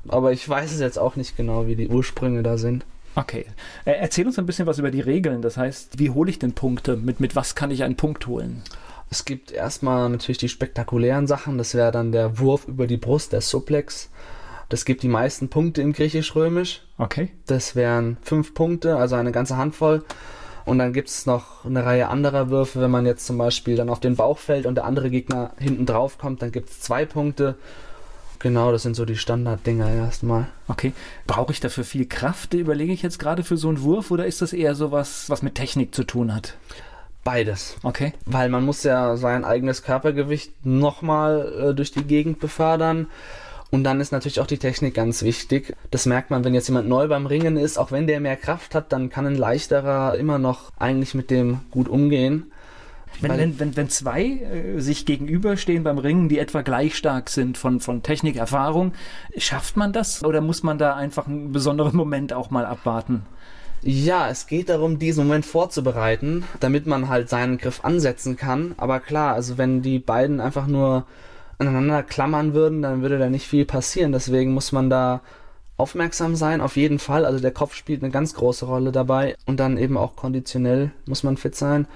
[0.08, 2.84] Aber ich weiß es jetzt auch nicht genau, wie die Ursprünge da sind.
[3.14, 3.46] Okay.
[3.84, 5.42] Äh, erzähl uns ein bisschen was über die Regeln.
[5.42, 6.96] Das heißt, wie hole ich denn Punkte?
[6.96, 8.62] Mit, mit was kann ich einen Punkt holen?
[9.10, 11.58] Es gibt erstmal natürlich die spektakulären Sachen.
[11.58, 14.10] Das wäre dann der Wurf über die Brust, der Suplex.
[14.70, 16.82] Das gibt die meisten Punkte im Griechisch-Römisch.
[16.96, 17.28] Okay.
[17.46, 20.02] Das wären fünf Punkte, also eine ganze Handvoll.
[20.64, 22.80] Und dann gibt es noch eine Reihe anderer Würfe.
[22.80, 25.84] Wenn man jetzt zum Beispiel dann auf den Bauch fällt und der andere Gegner hinten
[25.84, 27.56] drauf kommt, dann gibt es zwei Punkte.
[28.42, 30.48] Genau, das sind so die Standarddinger erstmal.
[30.66, 30.92] Okay.
[31.28, 34.42] Brauche ich dafür viel Kraft, überlege ich jetzt gerade für so einen Wurf, oder ist
[34.42, 36.56] das eher so was, was mit Technik zu tun hat?
[37.22, 37.76] Beides.
[37.84, 38.14] Okay.
[38.26, 43.06] Weil man muss ja sein eigenes Körpergewicht nochmal äh, durch die Gegend befördern.
[43.70, 45.76] Und dann ist natürlich auch die Technik ganz wichtig.
[45.92, 48.74] Das merkt man, wenn jetzt jemand neu beim Ringen ist, auch wenn der mehr Kraft
[48.74, 52.50] hat, dann kann ein leichterer immer noch eigentlich mit dem gut umgehen.
[53.20, 57.58] Wenn, wenn, wenn, wenn zwei äh, sich gegenüberstehen beim Ringen, die etwa gleich stark sind
[57.58, 58.92] von, von Technik, Erfahrung,
[59.36, 63.22] schafft man das oder muss man da einfach einen besonderen Moment auch mal abwarten?
[63.84, 68.74] Ja, es geht darum, diesen Moment vorzubereiten, damit man halt seinen Griff ansetzen kann.
[68.76, 71.04] Aber klar, also wenn die beiden einfach nur
[71.58, 74.12] aneinander klammern würden, dann würde da nicht viel passieren.
[74.12, 75.20] Deswegen muss man da
[75.76, 77.24] aufmerksam sein, auf jeden Fall.
[77.24, 81.24] Also der Kopf spielt eine ganz große Rolle dabei und dann eben auch konditionell muss
[81.24, 81.88] man fit sein.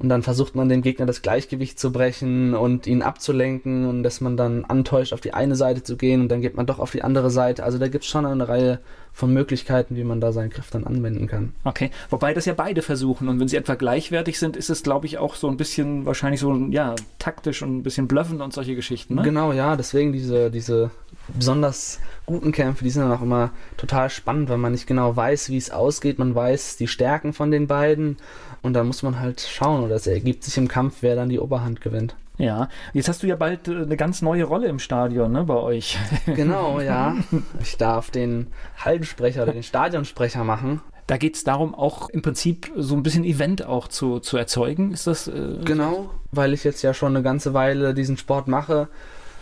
[0.00, 4.22] Und dann versucht man dem Gegner das Gleichgewicht zu brechen und ihn abzulenken und dass
[4.22, 6.90] man dann antäuscht, auf die eine Seite zu gehen und dann geht man doch auf
[6.90, 7.64] die andere Seite.
[7.64, 8.78] Also da gibt es schon eine Reihe
[9.12, 11.52] von Möglichkeiten, wie man da seinen Griff dann anwenden kann.
[11.64, 15.04] Okay, wobei das ja beide versuchen und wenn sie etwa gleichwertig sind, ist es glaube
[15.04, 18.74] ich auch so ein bisschen wahrscheinlich so ja taktisch und ein bisschen bluffend und solche
[18.74, 19.16] Geschichten.
[19.16, 19.22] Ne?
[19.22, 20.90] Genau, ja, deswegen diese diese
[21.28, 25.50] besonders guten Kämpfe, die sind dann auch immer total spannend, weil man nicht genau weiß,
[25.50, 26.18] wie es ausgeht.
[26.18, 28.16] Man weiß die Stärken von den beiden
[28.62, 31.40] und dann muss man halt schauen oder es ergibt sich im Kampf, wer dann die
[31.40, 32.14] Oberhand gewinnt.
[32.40, 35.56] Ja, jetzt hast du ja bald äh, eine ganz neue Rolle im Stadion, ne, bei
[35.56, 35.98] euch.
[36.26, 37.16] Genau, ja.
[37.60, 38.46] Ich darf den
[38.78, 40.80] Hallensprecher oder den Stadionsprecher machen.
[41.06, 44.92] Da geht es darum, auch im Prinzip so ein bisschen Event auch zu, zu erzeugen.
[44.92, 45.28] Ist das?
[45.28, 48.88] Äh, genau, weil ich jetzt ja schon eine ganze Weile diesen Sport mache,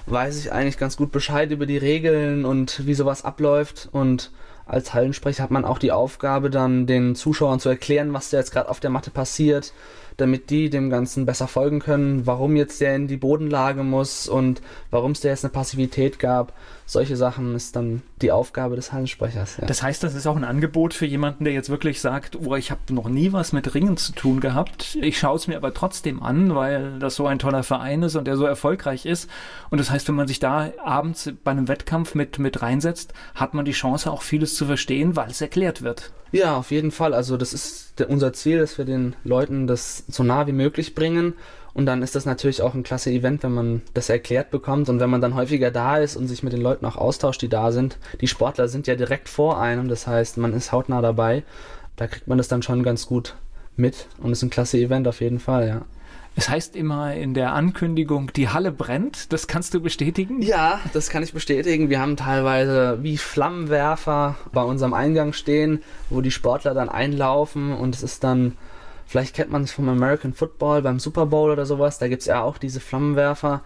[0.07, 4.33] weiß ich eigentlich ganz gut Bescheid über die Regeln und wie sowas abläuft und
[4.69, 8.53] als Hallensprecher hat man auch die Aufgabe, dann den Zuschauern zu erklären, was da jetzt
[8.53, 9.73] gerade auf der Matte passiert,
[10.19, 14.61] damit die dem Ganzen besser folgen können, warum jetzt der in die Bodenlage muss und
[14.91, 16.53] warum es da jetzt eine Passivität gab.
[16.91, 19.59] Solche Sachen ist dann die Aufgabe des Hallensprechers.
[19.59, 19.67] Ja.
[19.67, 22.71] Das heißt, das ist auch ein Angebot für jemanden, der jetzt wirklich sagt, oh, ich
[22.71, 24.97] habe noch nie was mit Ringen zu tun gehabt.
[25.03, 28.25] Ich schaue es mir aber trotzdem an, weil das so ein toller Verein ist und
[28.25, 29.29] der so erfolgreich ist.
[29.69, 33.53] Und das heißt, wenn man sich da abends bei einem Wettkampf mit, mit reinsetzt, hat
[33.53, 36.11] man die Chance, auch vieles zu verstehen, weil es erklärt wird.
[36.33, 37.13] Ja, auf jeden Fall.
[37.13, 40.95] Also das ist der, unser Ziel, dass wir den Leuten das so nah wie möglich
[40.95, 41.35] bringen.
[41.79, 44.99] Und dann ist das natürlich auch ein klasse Event, wenn man das erklärt bekommt und
[44.99, 47.71] wenn man dann häufiger da ist und sich mit den Leuten auch austauscht, die da
[47.71, 47.99] sind.
[48.21, 51.45] Die Sportler sind ja direkt vor einem, das heißt, man ist hautnah dabei.
[51.95, 53.37] Da kriegt man das dann schon ganz gut
[53.77, 55.83] mit und ist ein klasse Event auf jeden Fall, ja.
[56.35, 59.33] Es heißt immer in der Ankündigung, die Halle brennt.
[59.33, 60.43] Das kannst du bestätigen?
[60.43, 61.91] Ja, das kann ich bestätigen.
[61.91, 67.95] Wir haben teilweise wie Flammenwerfer bei unserem Eingang stehen, wo die Sportler dann einlaufen und
[67.95, 68.57] es ist dann,
[69.09, 72.27] vielleicht kennt man es vom American Football, beim Super Bowl oder sowas, da gibt es
[72.27, 73.63] ja auch diese Flammenwerfer.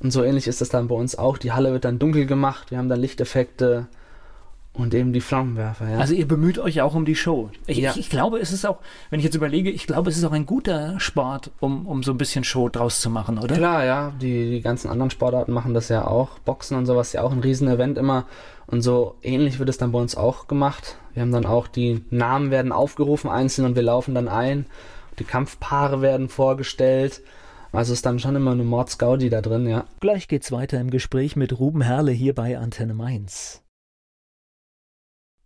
[0.00, 1.38] Und so ähnlich ist das dann bei uns auch.
[1.38, 3.86] Die Halle wird dann dunkel gemacht, wir haben dann Lichteffekte,
[4.76, 5.98] und eben die Flammenwerfer, ja.
[5.98, 7.50] Also ihr bemüht euch auch um die Show.
[7.66, 7.92] Ich, ja.
[7.92, 10.32] ich, ich, glaube, es ist auch, wenn ich jetzt überlege, ich glaube, es ist auch
[10.32, 13.54] ein guter Sport, um, um so ein bisschen Show draus zu machen, oder?
[13.54, 14.12] Klar, ja.
[14.20, 16.38] Die, die ganzen anderen Sportarten machen das ja auch.
[16.40, 18.26] Boxen und sowas ja auch ein Riesenevent immer.
[18.66, 20.96] Und so ähnlich wird es dann bei uns auch gemacht.
[21.14, 24.66] Wir haben dann auch, die Namen werden aufgerufen einzeln und wir laufen dann ein.
[25.18, 27.22] Die Kampfpaare werden vorgestellt.
[27.72, 29.84] Also ist dann schon immer eine Mordsgaudi da drin, ja.
[30.00, 33.62] Gleich geht's weiter im Gespräch mit Ruben Herle hier bei Antenne Mainz.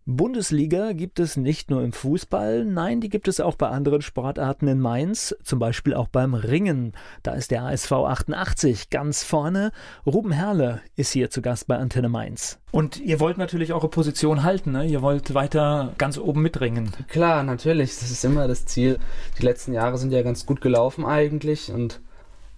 [0.07, 4.67] Bundesliga gibt es nicht nur im Fußball, nein, die gibt es auch bei anderen Sportarten
[4.67, 6.93] in Mainz, zum Beispiel auch beim Ringen.
[7.21, 9.71] Da ist der ASV 88 ganz vorne.
[10.03, 12.57] Ruben Herle ist hier zu Gast bei Antenne Mainz.
[12.71, 14.87] Und ihr wollt natürlich eure Position halten, ne?
[14.87, 16.91] Ihr wollt weiter ganz oben mitringen.
[17.07, 18.97] Klar, natürlich, das ist immer das Ziel.
[19.37, 22.01] Die letzten Jahre sind ja ganz gut gelaufen eigentlich und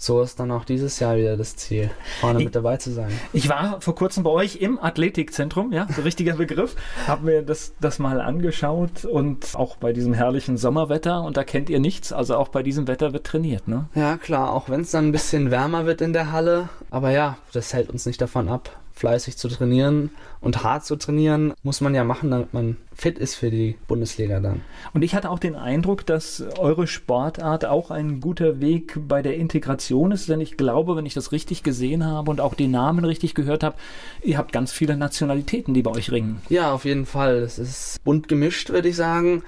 [0.04, 1.90] so ist dann auch dieses Jahr wieder das Ziel,
[2.20, 3.12] vorne ich, mit dabei zu sein.
[3.32, 6.76] Ich war vor kurzem bei euch im Athletikzentrum, ja, so richtiger Begriff,
[7.08, 11.70] habe mir das, das mal angeschaut und auch bei diesem herrlichen Sommerwetter und da kennt
[11.70, 13.88] ihr nichts, also auch bei diesem Wetter wird trainiert, ne?
[13.96, 17.38] Ja, klar, auch wenn es dann ein bisschen wärmer wird in der Halle, aber ja,
[17.54, 21.96] das hält uns nicht davon ab, fleißig zu trainieren und hart zu trainieren, muss man
[21.96, 24.62] ja machen, damit man fit ist für die Bundesliga dann.
[24.94, 29.36] Und ich hatte auch den Eindruck, dass eure Sportart auch ein guter Weg bei der
[29.36, 33.04] Integration ist, denn ich glaube, wenn ich das richtig gesehen habe und auch die Namen
[33.04, 33.76] richtig gehört habe,
[34.22, 36.42] ihr habt ganz viele Nationalitäten, die bei euch ringen.
[36.50, 37.38] Ja, auf jeden Fall.
[37.38, 39.44] Es ist bunt gemischt, würde ich sagen.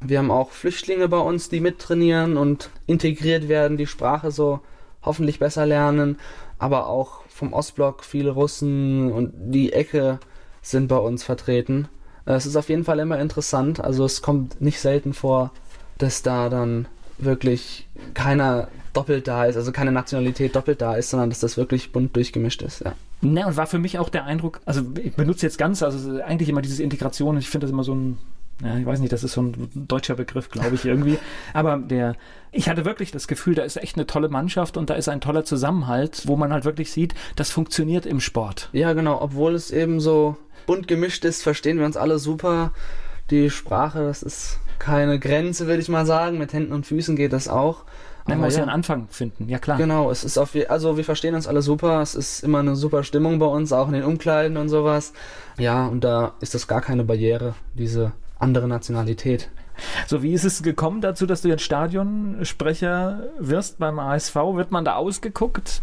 [0.00, 4.60] Wir haben auch Flüchtlinge bei uns, die mittrainieren und integriert werden, die Sprache so
[5.02, 6.18] hoffentlich besser lernen,
[6.58, 10.18] aber auch vom Ostblock viele Russen und die Ecke
[10.60, 11.88] sind bei uns vertreten.
[12.26, 13.80] Äh, es ist auf jeden Fall immer interessant.
[13.80, 15.52] Also es kommt nicht selten vor,
[15.98, 16.86] dass da dann
[17.18, 21.92] wirklich keiner doppelt da ist, also keine Nationalität doppelt da ist, sondern dass das wirklich
[21.92, 22.94] bunt durchgemischt ist, ja.
[23.20, 26.48] Ne, und war für mich auch der Eindruck, also ich benutze jetzt ganz, also eigentlich
[26.48, 28.18] immer dieses Integration, ich finde das immer so ein
[28.62, 31.18] ja, ich weiß nicht, das ist so ein deutscher Begriff, glaube ich irgendwie.
[31.52, 32.16] Aber der,
[32.50, 35.20] ich hatte wirklich das Gefühl, da ist echt eine tolle Mannschaft und da ist ein
[35.20, 38.68] toller Zusammenhalt, wo man halt wirklich sieht, das funktioniert im Sport.
[38.72, 39.20] Ja, genau.
[39.20, 42.72] Obwohl es eben so bunt gemischt ist, verstehen wir uns alle super.
[43.30, 46.38] Die Sprache, das ist keine Grenze, würde ich mal sagen.
[46.38, 47.84] Mit Händen und Füßen geht das auch.
[48.26, 49.78] Man muss ja einen Anfang finden, ja klar.
[49.78, 53.02] Genau, es ist auf, also wir verstehen uns alle super, es ist immer eine super
[53.02, 55.14] Stimmung bei uns, auch in den Umkleiden und sowas.
[55.56, 59.50] Ja, und da ist das gar keine Barriere, diese andere Nationalität.
[60.06, 64.34] So, wie ist es gekommen dazu, dass du jetzt Stadionsprecher wirst beim ASV?
[64.34, 65.80] Wird man da ausgeguckt,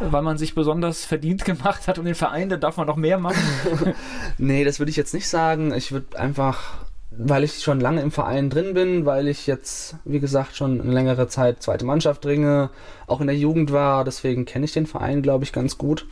[0.00, 3.18] weil man sich besonders verdient gemacht hat und den Verein, da darf man noch mehr
[3.18, 3.42] machen?
[4.38, 5.74] nee, das würde ich jetzt nicht sagen.
[5.74, 6.78] Ich würde einfach,
[7.10, 10.92] weil ich schon lange im Verein drin bin, weil ich jetzt, wie gesagt, schon eine
[10.92, 12.70] längere Zeit zweite Mannschaft ringe,
[13.06, 16.06] auch in der Jugend war, deswegen kenne ich den Verein, glaube ich, ganz gut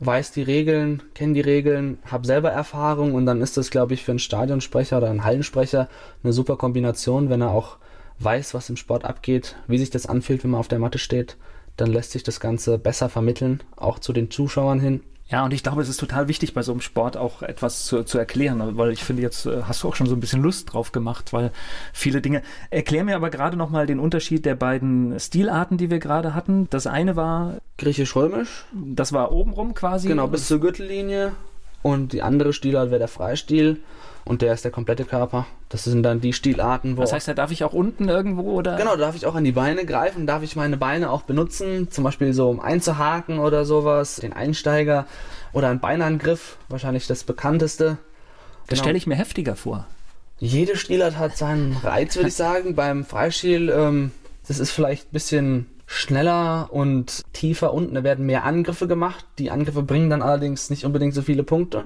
[0.00, 4.04] weiß die Regeln, kenne die Regeln, habe selber Erfahrung und dann ist das, glaube ich,
[4.04, 5.88] für einen Stadionsprecher oder einen Hallensprecher
[6.22, 7.78] eine super Kombination, wenn er auch
[8.18, 11.36] weiß, was im Sport abgeht, wie sich das anfühlt, wenn man auf der Matte steht,
[11.76, 15.02] dann lässt sich das Ganze besser vermitteln, auch zu den Zuschauern hin.
[15.28, 18.04] Ja, und ich glaube, es ist total wichtig, bei so einem Sport auch etwas zu,
[18.04, 20.72] zu erklären, weil ich finde, jetzt äh, hast du auch schon so ein bisschen Lust
[20.72, 21.50] drauf gemacht, weil
[21.92, 22.42] viele Dinge.
[22.70, 26.68] Erklär mir aber gerade nochmal den Unterschied der beiden Stilarten, die wir gerade hatten.
[26.70, 27.54] Das eine war.
[27.78, 28.66] Griechisch-Römisch.
[28.72, 30.06] Das war obenrum quasi.
[30.06, 31.32] Genau, bis zur Gürtellinie.
[31.82, 33.80] Und die andere Stilart wäre der Freistil
[34.26, 35.46] und der ist der komplette Körper.
[35.70, 37.00] Das sind dann die Stilarten, wo.
[37.00, 38.76] Das heißt, da darf ich auch unten irgendwo oder?
[38.76, 41.90] Genau, da darf ich auch an die Beine greifen, darf ich meine Beine auch benutzen,
[41.90, 45.06] zum Beispiel so um einzuhaken oder sowas, den Einsteiger
[45.54, 47.96] oder einen Beinangriff, wahrscheinlich das bekannteste.
[48.66, 48.82] Das Genau.
[48.82, 49.86] stelle ich mir heftiger vor.
[50.38, 52.74] Jede Stilart hat seinen Reiz, würde ich sagen.
[52.74, 54.10] Beim Freistil, ähm,
[54.48, 57.94] das ist vielleicht ein bisschen schneller und tiefer unten.
[57.94, 59.24] Da werden mehr Angriffe gemacht.
[59.38, 61.84] Die Angriffe bringen dann allerdings nicht unbedingt so viele Punkte.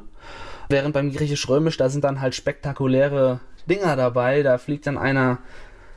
[0.71, 4.43] Während beim griechisch-römisch, da sind dann halt spektakuläre Dinger dabei.
[4.43, 5.39] Da fliegt dann einer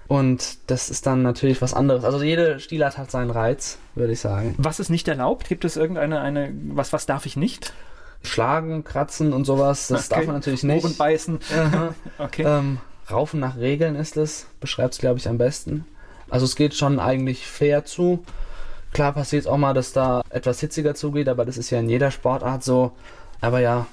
[0.07, 2.03] und das ist dann natürlich was anderes.
[2.03, 4.55] Also jede Stilart hat seinen Reiz, würde ich sagen.
[4.57, 5.47] Was ist nicht erlaubt?
[5.47, 7.73] Gibt es irgendeine, eine, was, was darf ich nicht?
[8.23, 10.15] Schlagen, kratzen und sowas, das Okay.
[10.19, 10.83] darf man natürlich nicht.
[10.83, 11.39] Ohren beißen.
[12.17, 12.43] Okay.
[12.45, 12.79] Ähm,
[13.11, 15.85] Raufen nach Regeln ist es, beschreibt es, glaube ich, am besten.
[16.29, 18.23] Also es geht schon eigentlich fair zu.
[18.93, 21.89] Klar passiert es auch mal, dass da etwas hitziger zugeht, aber das ist ja in
[21.89, 22.91] jeder Sportart so.
[23.41, 23.87] Aber ja,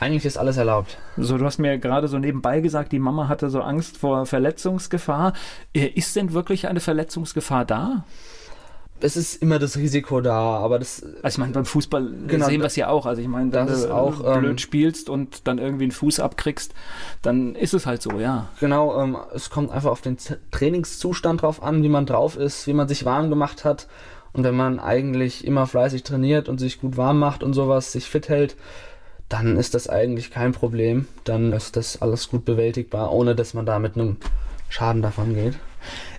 [0.00, 0.98] eigentlich ist alles erlaubt.
[1.16, 5.32] So, du hast mir gerade so nebenbei gesagt, die Mama hatte so Angst vor Verletzungsgefahr.
[5.74, 8.04] Äh, Ist denn wirklich eine Verletzungsgefahr da?
[9.00, 12.60] Es ist immer das Risiko da, aber das Also ich meine, beim Fußball Genau, sehen
[12.60, 13.06] wir es ja auch.
[13.06, 16.18] Also ich meine, wenn du auch, äh, blöd ähm, spielst und dann irgendwie einen Fuß
[16.18, 16.74] abkriegst,
[17.22, 18.48] dann ist es halt so, ja.
[18.58, 22.66] Genau, ähm, es kommt einfach auf den Z Trainingszustand drauf an, wie man drauf ist,
[22.66, 23.86] wie man sich warm gemacht hat.
[24.32, 28.08] Und wenn man eigentlich immer fleißig trainiert und sich gut warm macht und sowas, sich
[28.10, 28.56] fit hält,
[29.28, 31.06] dann ist das eigentlich kein Problem.
[31.24, 34.16] Dann ist das alles gut bewältigbar, ohne dass man da mit einem
[34.68, 35.54] Schaden davon geht.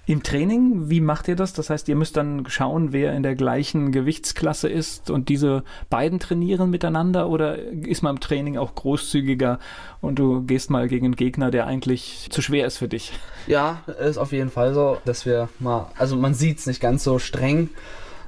[0.05, 1.53] Im Training, wie macht ihr das?
[1.53, 6.19] Das heißt, ihr müsst dann schauen, wer in der gleichen Gewichtsklasse ist und diese beiden
[6.19, 9.59] trainieren miteinander oder ist man im Training auch großzügiger
[10.01, 13.11] und du gehst mal gegen einen Gegner, der eigentlich zu schwer ist für dich?
[13.45, 17.03] Ja, ist auf jeden Fall so, dass wir mal, also man sieht es nicht ganz
[17.03, 17.69] so streng,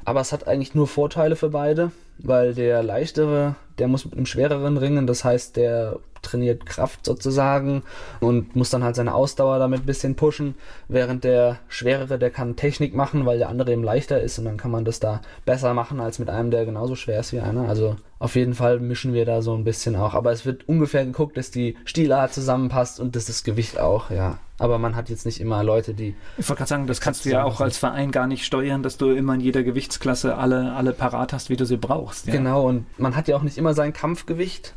[0.06, 4.26] aber es hat eigentlich nur Vorteile für beide, weil der leichtere, der muss mit einem
[4.26, 6.00] schwereren ringen, das heißt, der
[6.32, 7.84] trainiert Kraft sozusagen
[8.20, 10.56] und muss dann halt seine Ausdauer damit ein bisschen pushen,
[10.88, 14.58] während der schwerere, der kann Technik machen, weil der andere eben leichter ist und dann
[14.58, 17.68] kann man das da besser machen als mit einem, der genauso schwer ist wie einer.
[17.68, 21.06] Also auf jeden Fall mischen wir da so ein bisschen auch, aber es wird ungefähr
[21.06, 24.38] geguckt, dass die Stilart zusammenpasst und dass das Gewicht auch, ja.
[24.60, 27.30] Aber man hat jetzt nicht immer Leute, die Ich wollte gerade sagen, das kannst du
[27.30, 30.94] ja auch als Verein gar nicht steuern, dass du immer in jeder Gewichtsklasse alle, alle
[30.94, 32.28] parat hast, wie du sie brauchst.
[32.28, 32.34] Ja?
[32.34, 34.76] Genau, und man hat ja auch nicht immer sein Kampfgewicht,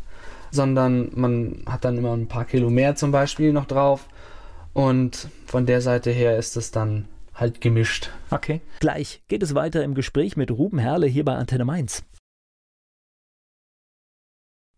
[0.55, 4.09] sondern man hat dann immer ein paar Kilo mehr zum Beispiel noch drauf.
[4.73, 8.11] Und von der Seite her ist es dann halt gemischt.
[8.31, 8.61] Okay.
[8.81, 12.05] Gleich geht es weiter im Gespräch mit Ruben Herle hier bei Antenne Mainz.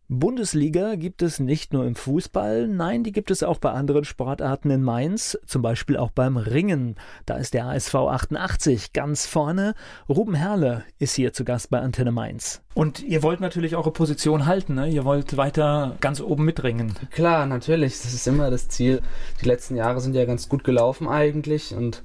[0.09, 4.71] Bundesliga gibt es nicht nur im Fußball, nein, die gibt es auch bei anderen Sportarten
[4.71, 6.95] in Mainz, zum Beispiel auch beim Ringen.
[7.25, 9.75] Da ist der ASV 88 ganz vorne.
[10.09, 12.63] Ruben Herle ist hier zu Gast bei Antenne Mainz.
[12.75, 14.89] Und ihr wollt natürlich eure Position halten, ne?
[14.89, 16.95] Ihr wollt weiter ganz oben mitringen.
[17.11, 19.03] Klar, natürlich, das ist immer das Ziel.
[19.43, 22.05] Die letzten Jahre sind ja ganz gut gelaufen eigentlich und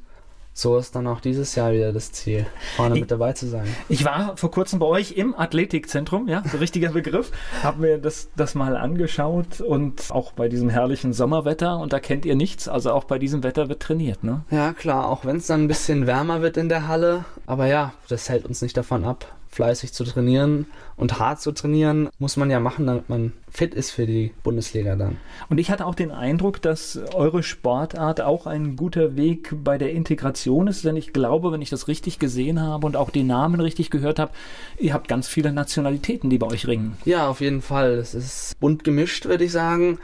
[0.53, 3.65] so ist dann auch dieses Jahr wieder das Ziel, vorne Ich- mit dabei zu sein.
[3.89, 7.31] Ich war vor kurzem bei euch im Athletikzentrum, ja, so richtiger Begriff.
[7.63, 12.25] Hab mir das, das mal angeschaut und auch bei diesem herrlichen Sommerwetter und da kennt
[12.25, 12.67] ihr nichts.
[12.67, 14.41] Also auch bei diesem Wetter wird trainiert, ne?
[14.51, 17.25] Ja, klar, auch wenn es dann ein bisschen wärmer wird in der Halle.
[17.45, 22.09] Aber ja, das hält uns nicht davon ab, fleißig zu trainieren und hart zu trainieren.
[22.19, 25.17] Muss man ja machen, damit man fit ist für die Bundesliga dann.
[25.49, 29.91] Und ich hatte auch den Eindruck, dass eure Sportart auch ein guter Weg bei der
[29.91, 33.59] Integration ist, denn ich glaube, wenn ich das richtig gesehen habe und auch die Namen
[33.59, 34.31] richtig gehört habe,
[34.79, 36.97] ihr habt ganz viele Nationalitäten, die bei euch ringen.
[37.03, 37.91] Ja, auf jeden Fall.
[37.95, 39.99] Es ist bunt gemischt, würde ich sagen.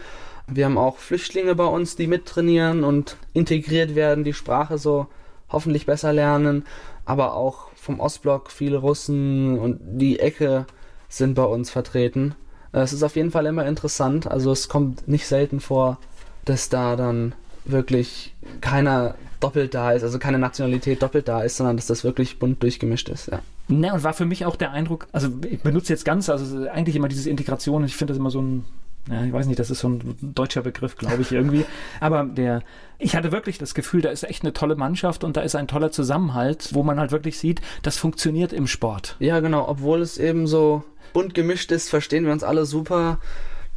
[0.50, 5.08] Wir haben auch Flüchtlinge bei uns, die mittrainieren und integriert werden, die Sprache so
[5.50, 6.66] hoffentlich besser lernen.
[7.06, 10.68] Aber auch vom Ostblock viele Russen und die Ecke
[11.10, 12.36] sind bei uns vertreten.
[12.74, 14.30] Äh, Es ist auf jeden Fall immer interessant.
[14.30, 15.98] Also es kommt nicht selten vor,
[16.46, 17.34] dass da dann
[17.66, 22.40] wirklich keiner doppelt da ist, also keine Nationalität doppelt da ist, sondern dass das wirklich
[22.40, 23.28] bunt durchgemischt ist.
[23.28, 23.40] Ja.
[23.70, 26.96] Ne, und war für mich auch der Eindruck, also ich benutze jetzt ganz, also eigentlich
[26.96, 28.66] immer diese Integration, ich finde das immer so ein,
[29.10, 31.66] ja, ich weiß nicht, das ist so ein deutscher Begriff, glaube ich irgendwie.
[32.00, 32.62] Aber der,
[32.98, 35.68] ich hatte wirklich das Gefühl, da ist echt eine tolle Mannschaft und da ist ein
[35.68, 39.16] toller Zusammenhalt, wo man halt wirklich sieht, das funktioniert im Sport.
[39.20, 39.68] Ja, genau.
[39.68, 43.20] Obwohl es eben so bunt gemischt ist, verstehen wir uns alle super.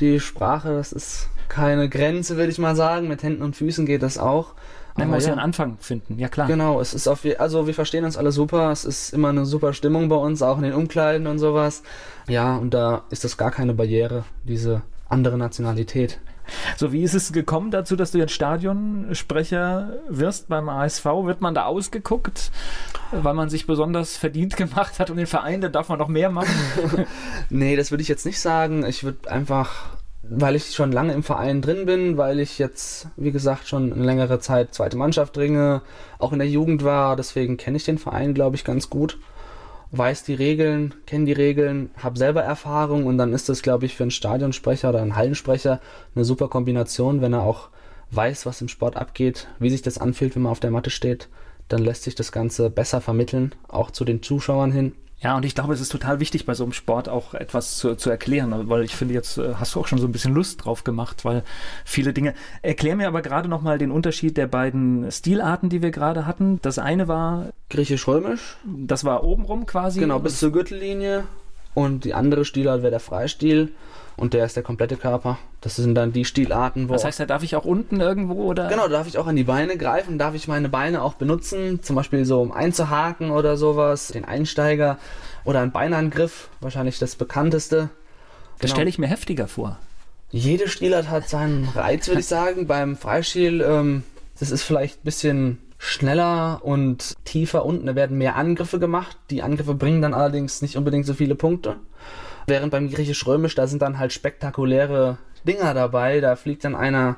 [0.00, 3.08] Die Sprache, das ist keine Grenze, würde ich mal sagen.
[3.08, 4.54] Mit Händen und Füßen geht das auch.
[4.96, 6.46] Man muss ja einen Anfang finden, ja klar.
[6.46, 8.70] Genau, es ist auf, also wir verstehen uns alle super.
[8.70, 11.82] Es ist immer eine super Stimmung bei uns, auch in den Umkleiden und sowas.
[12.28, 16.18] Ja, und da ist das gar keine Barriere, diese andere Nationalität.
[16.76, 21.04] So, wie ist es gekommen dazu, dass du jetzt Stadionsprecher wirst beim ASV?
[21.04, 22.50] Wird man da ausgeguckt,
[23.12, 26.30] weil man sich besonders verdient gemacht hat und den Verein, da darf man noch mehr
[26.30, 26.50] machen?
[27.50, 28.84] Nee, das würde ich jetzt nicht sagen.
[28.84, 33.32] Ich würde einfach, weil ich schon lange im Verein drin bin, weil ich jetzt, wie
[33.32, 35.82] gesagt, schon eine längere Zeit zweite Mannschaft ringe,
[36.18, 39.18] auch in der Jugend war, deswegen kenne ich den Verein, glaube ich, ganz gut.
[39.92, 43.96] Weiß die Regeln, kenne die Regeln, habe selber Erfahrung und dann ist das, glaube ich,
[43.96, 45.80] für einen Stadionsprecher oder einen Hallensprecher
[46.14, 47.70] eine super Kombination, wenn er auch
[48.12, 51.28] weiß, was im Sport abgeht, wie sich das anfühlt, wenn man auf der Matte steht,
[51.68, 54.92] dann lässt sich das Ganze besser vermitteln, auch zu den Zuschauern hin.
[55.22, 57.94] Ja, und ich glaube, es ist total wichtig, bei so einem Sport auch etwas zu,
[57.94, 60.64] zu erklären, weil ich finde, jetzt äh, hast du auch schon so ein bisschen Lust
[60.64, 61.42] drauf gemacht, weil
[61.84, 62.34] viele Dinge.
[62.62, 66.58] Erklär mir aber gerade nochmal den Unterschied der beiden Stilarten, die wir gerade hatten.
[66.62, 67.50] Das eine war.
[67.68, 68.56] Griechisch-Römisch.
[68.64, 70.00] Das war obenrum quasi.
[70.00, 71.24] Genau, bis zur Gürtellinie.
[71.74, 73.72] Und die andere Stilart wäre der Freistil
[74.20, 75.38] und der ist der komplette Körper.
[75.62, 76.92] Das sind dann die Stilarten, wo.
[76.92, 78.68] Das heißt, da darf ich auch unten irgendwo oder?
[78.68, 81.82] Genau, da darf ich auch an die Beine greifen, darf ich meine Beine auch benutzen,
[81.82, 84.98] zum Beispiel so um einzuhaken oder sowas, den Einsteiger
[85.44, 87.76] oder einen Beinangriff, wahrscheinlich das bekannteste.
[87.76, 87.90] Genau.
[88.58, 89.78] Das stelle ich mir heftiger vor.
[90.30, 92.66] Jede Stilart hat seinen Reiz, würde ich sagen.
[92.66, 94.02] Beim Freistil, ähm,
[94.38, 97.86] das ist vielleicht ein bisschen schneller und tiefer unten.
[97.86, 99.16] Da werden mehr Angriffe gemacht.
[99.30, 101.76] Die Angriffe bringen dann allerdings nicht unbedingt so viele Punkte.
[102.50, 106.20] Während beim Griechisch-Römisch, da sind dann halt spektakuläre Dinger dabei.
[106.20, 107.16] Da fliegt dann einer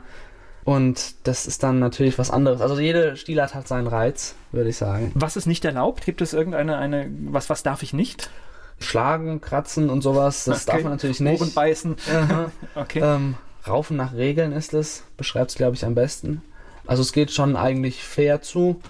[0.65, 2.61] und das ist dann natürlich was anderes.
[2.61, 5.11] Also jede Stilart hat seinen Reiz, würde ich sagen.
[5.15, 6.05] Was ist nicht erlaubt?
[6.05, 8.31] Gibt es irgendeine, eine, was, was darf ich nicht?
[8.79, 10.73] Schlagen, kratzen und sowas, das okay.
[10.73, 11.41] darf man natürlich nicht.
[11.41, 11.97] Und beißen.
[12.75, 13.01] okay.
[13.03, 16.43] Ähm, raufen nach Regeln ist es, beschreibt es, glaube ich, am besten.
[16.87, 18.81] Also es geht schon eigentlich fair zu.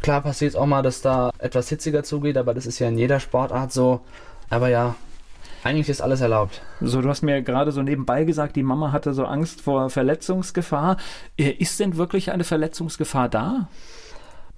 [0.00, 2.96] Klar passiert es auch mal, dass da etwas hitziger zugeht, aber das ist ja in
[2.98, 4.00] jeder Sportart so.
[4.50, 4.96] Aber ja,
[5.64, 6.62] eigentlich ist alles erlaubt.
[6.80, 10.98] So, du hast mir gerade so nebenbei gesagt, die Mama hatte so Angst vor Verletzungsgefahr.
[11.36, 13.68] Äh, ist denn wirklich eine Verletzungsgefahr da?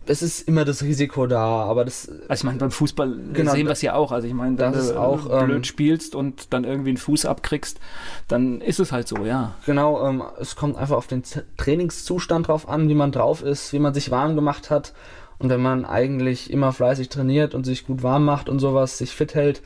[0.09, 2.09] es ist immer das Risiko da, aber das.
[2.29, 4.13] Also ich meine, beim Fußball genau, sehen wir es ja auch.
[4.13, 7.81] Also ich meine, wenn du auch, ähm, blöd spielst und dann irgendwie einen Fuß abkriegst,
[8.29, 9.55] dann ist es halt so, ja.
[9.67, 11.23] Genau, ähm, es kommt einfach auf den
[11.57, 14.93] Trainingszustand drauf an, wie man drauf ist, wie man sich warm gemacht hat.
[15.39, 19.11] Und wenn man eigentlich immer fleißig trainiert und sich gut warm macht und sowas, sich
[19.11, 19.63] fit hält,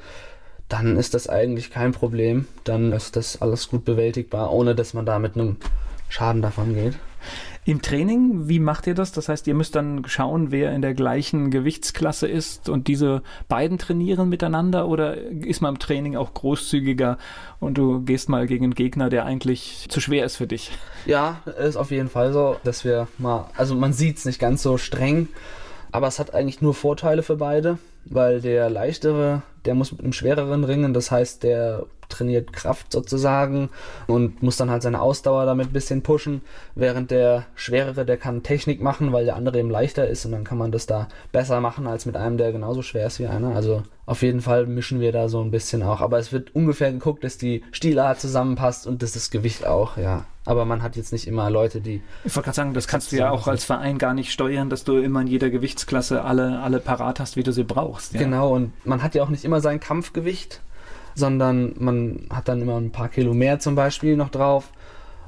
[0.70, 2.46] dann ist das eigentlich kein Problem.
[2.64, 5.56] Dann ist das alles gut bewältigbar, ohne dass man da mit einem
[6.08, 6.94] Schaden davon geht.
[7.66, 9.12] Im Training, wie macht ihr das?
[9.12, 13.76] Das heißt, ihr müsst dann schauen, wer in der gleichen Gewichtsklasse ist und diese beiden
[13.76, 17.18] trainieren miteinander oder ist man im Training auch großzügiger
[17.58, 20.70] und du gehst mal gegen einen Gegner, der eigentlich zu schwer ist für dich?
[21.04, 24.62] Ja, ist auf jeden Fall so, dass wir mal, also man sieht es nicht ganz
[24.62, 25.28] so streng,
[25.92, 30.12] aber es hat eigentlich nur Vorteile für beide, weil der leichtere, der muss mit einem
[30.12, 33.70] schwereren ringen, das heißt, der trainiert Kraft sozusagen
[34.06, 36.42] und muss dann halt seine Ausdauer damit ein bisschen pushen,
[36.74, 40.44] während der schwerere, der kann Technik machen, weil der andere eben leichter ist und dann
[40.44, 43.54] kann man das da besser machen als mit einem, der genauso schwer ist wie einer.
[43.54, 46.90] Also auf jeden Fall mischen wir da so ein bisschen auch, aber es wird ungefähr
[46.92, 50.24] geguckt, dass die Stilart zusammenpasst und dass das Gewicht auch, ja.
[50.46, 52.02] Aber man hat jetzt nicht immer Leute, die.
[52.24, 54.84] Ich wollte gerade sagen, das kannst du ja auch als Verein gar nicht steuern, dass
[54.84, 58.14] du immer in jeder Gewichtsklasse alle, alle parat hast, wie du sie brauchst.
[58.14, 58.20] Ja.
[58.20, 60.60] Genau, und man hat ja auch nicht immer sein Kampfgewicht
[61.14, 64.72] sondern man hat dann immer ein paar Kilo mehr zum Beispiel noch drauf.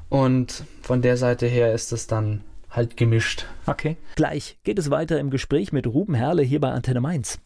[0.08, 3.46] Und von der Seite her ist es dann halt gemischt.
[3.66, 3.96] Okay.
[4.16, 7.38] Gleich geht es weiter im Gespräch mit Ruben Herle hier bei Antenne Mainz.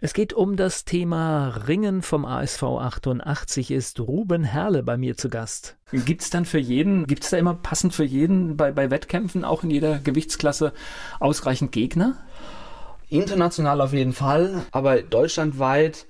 [0.00, 5.28] Es geht um das Thema Ringen vom ASV 88 ist Ruben Herle bei mir zu
[5.28, 5.76] Gast.
[5.90, 9.44] Gibt es dann für jeden, gibt es da immer passend für jeden bei, bei Wettkämpfen,
[9.44, 10.72] auch in jeder Gewichtsklasse,
[11.18, 12.16] ausreichend Gegner?
[13.08, 16.06] International auf jeden Fall, aber deutschlandweit,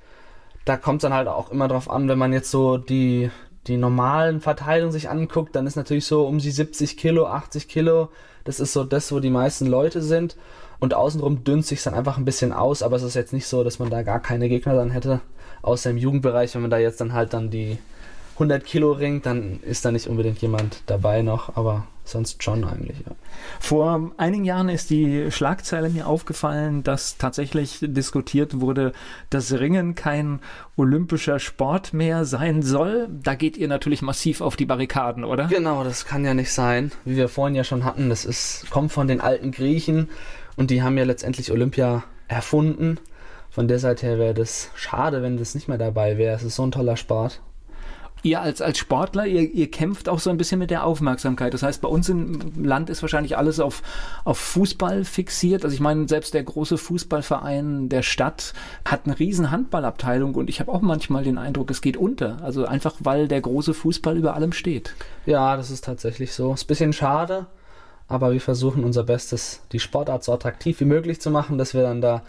[0.65, 3.31] da kommt es dann halt auch immer drauf an, wenn man jetzt so die,
[3.67, 8.09] die normalen Verteilungen sich anguckt, dann ist natürlich so um die 70 Kilo, 80 Kilo,
[8.45, 10.37] das ist so das, wo die meisten Leute sind.
[10.81, 13.65] Und außenrum dünnt sich dann einfach ein bisschen aus, aber es ist jetzt nicht so,
[13.65, 15.21] dass man da gar keine Gegner dann hätte,
[15.61, 17.79] außer im Jugendbereich, wenn man da jetzt dann halt dann die
[18.39, 22.99] 100 Kilo ringt, dann ist da nicht unbedingt jemand dabei noch, aber sonst schon eigentlich,
[23.01, 23.12] ja.
[23.59, 28.93] Vor einigen Jahren ist die Schlagzeile mir aufgefallen, dass tatsächlich diskutiert wurde,
[29.28, 30.39] dass Ringen kein
[30.76, 33.09] olympischer Sport mehr sein soll.
[33.11, 35.49] Da geht ihr natürlich massiv auf die Barrikaden, oder?
[35.49, 36.93] Genau, das kann ja nicht sein.
[37.05, 40.09] Wie wir vorhin ja schon hatten, das ist, kommt von den alten Griechen
[40.55, 42.99] und die haben ja letztendlich Olympia erfunden.
[43.51, 46.36] Von der Seite her wäre das schade, wenn das nicht mehr dabei wäre.
[46.36, 47.41] Es ist so ein toller Sport
[48.23, 51.55] ihr als, als Sportler, ihr, ihr kämpft auch so ein bisschen mit der Aufmerksamkeit.
[51.55, 53.83] Das heißt, bei uns im Land ist wahrscheinlich alles auf,
[54.25, 55.64] auf Fußball fixiert.
[55.64, 58.55] Also ich meine, selbst der große Fußballverein der Stadt
[58.85, 62.39] hat eine riesen Handballabteilung und ich habe auch manchmal den Eindruck, es geht unter.
[62.43, 64.95] Also einfach, weil der große Fußball über allem steht.
[65.27, 66.55] Ja, das ist tatsächlich so.
[66.55, 67.47] Ist ein bisschen schade,
[68.09, 71.83] aber wir versuchen unser Bestes, die Sportart so attraktiv wie möglich zu machen, dass wir
[71.83, 72.23] dann da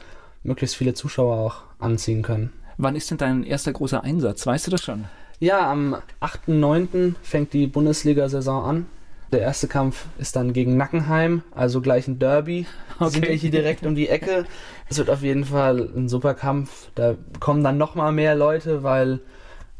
[0.43, 2.51] möglichst viele Zuschauer auch anziehen können.
[2.77, 4.45] Wann ist denn dein erster großer Einsatz?
[4.47, 5.05] Weißt du das schon?
[5.39, 7.15] Ja, am 8.9.
[7.21, 8.85] fängt die Bundesliga-Saison an.
[9.31, 12.65] Der erste Kampf ist dann gegen Nackenheim, also gleich ein Derby.
[12.99, 13.11] Okay.
[13.11, 14.45] Sind ja hier direkt um die Ecke.
[14.89, 16.89] Es wird auf jeden Fall ein super Kampf.
[16.95, 19.21] Da kommen dann nochmal mehr Leute, weil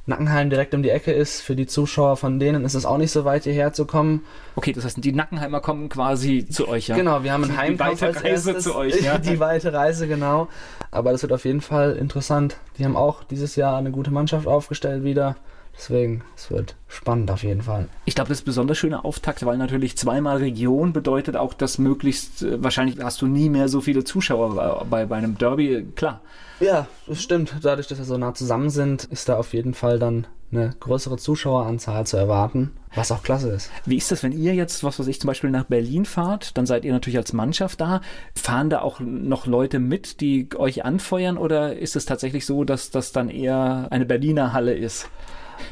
[0.05, 1.41] Nackenheim direkt um die Ecke ist.
[1.41, 4.24] Für die Zuschauer von denen ist es auch nicht so weit hierher zu kommen.
[4.55, 6.95] Okay, das heißt, die Nackenheimer kommen quasi zu euch, ja?
[6.95, 8.64] Genau, wir haben einen Heimkampf als Reise erstes.
[8.64, 9.18] zu euch, ja?
[9.20, 10.47] Die weite Reise, genau.
[10.92, 12.58] Aber das wird auf jeden Fall interessant.
[12.78, 15.36] Die haben auch dieses Jahr eine gute Mannschaft aufgestellt wieder.
[15.80, 17.88] Deswegen, es wird spannend auf jeden Fall.
[18.04, 21.78] Ich glaube, das ist ein besonders schöner Auftakt, weil natürlich zweimal Region bedeutet auch, dass
[21.78, 26.20] möglichst, äh, wahrscheinlich hast du nie mehr so viele Zuschauer bei, bei einem Derby, klar.
[26.60, 27.54] Ja, das stimmt.
[27.62, 31.18] Dadurch, dass wir so nah zusammen sind, ist da auf jeden Fall dann eine größere
[31.18, 33.70] Zuschaueranzahl zu erwarten, was auch klasse ist.
[33.86, 36.66] Wie ist das, wenn ihr jetzt, was weiß ich, zum Beispiel nach Berlin fahrt, dann
[36.66, 38.02] seid ihr natürlich als Mannschaft da.
[38.36, 42.90] Fahren da auch noch Leute mit, die euch anfeuern oder ist es tatsächlich so, dass
[42.90, 45.08] das dann eher eine Berliner Halle ist?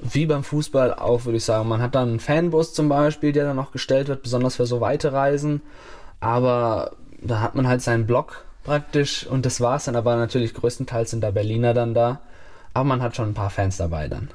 [0.02, 1.70] Wie beim Fußball auch, würde ich sagen.
[1.70, 4.82] Man hat dann einen Fanbus zum Beispiel, der dann noch gestellt wird, besonders für so
[4.82, 5.62] weite Reisen.
[6.20, 6.92] Aber
[7.22, 9.96] da hat man halt seinen Block praktisch und das war's dann.
[9.96, 12.22] Aber natürlich größtenteils sind da Berliner dann da.
[12.74, 14.30] Aber man hat schon ein paar Fans dabei dann.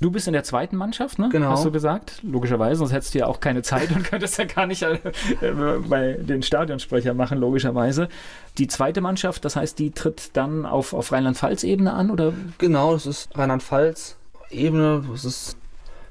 [0.00, 1.28] Du bist in der zweiten Mannschaft, ne?
[1.30, 1.50] Genau.
[1.50, 2.20] Hast du gesagt?
[2.22, 4.98] Logischerweise, sonst hättest du ja auch keine Zeit und könntest ja gar nicht äh,
[5.88, 8.08] bei den Stadionsprecher machen, logischerweise.
[8.58, 12.32] Die zweite Mannschaft, das heißt, die tritt dann auf, auf Rheinland-Pfalz-Ebene an, oder?
[12.58, 14.16] Genau, das ist Rheinland-Pfalz.
[14.50, 15.04] Ebene.
[15.12, 15.56] Es ist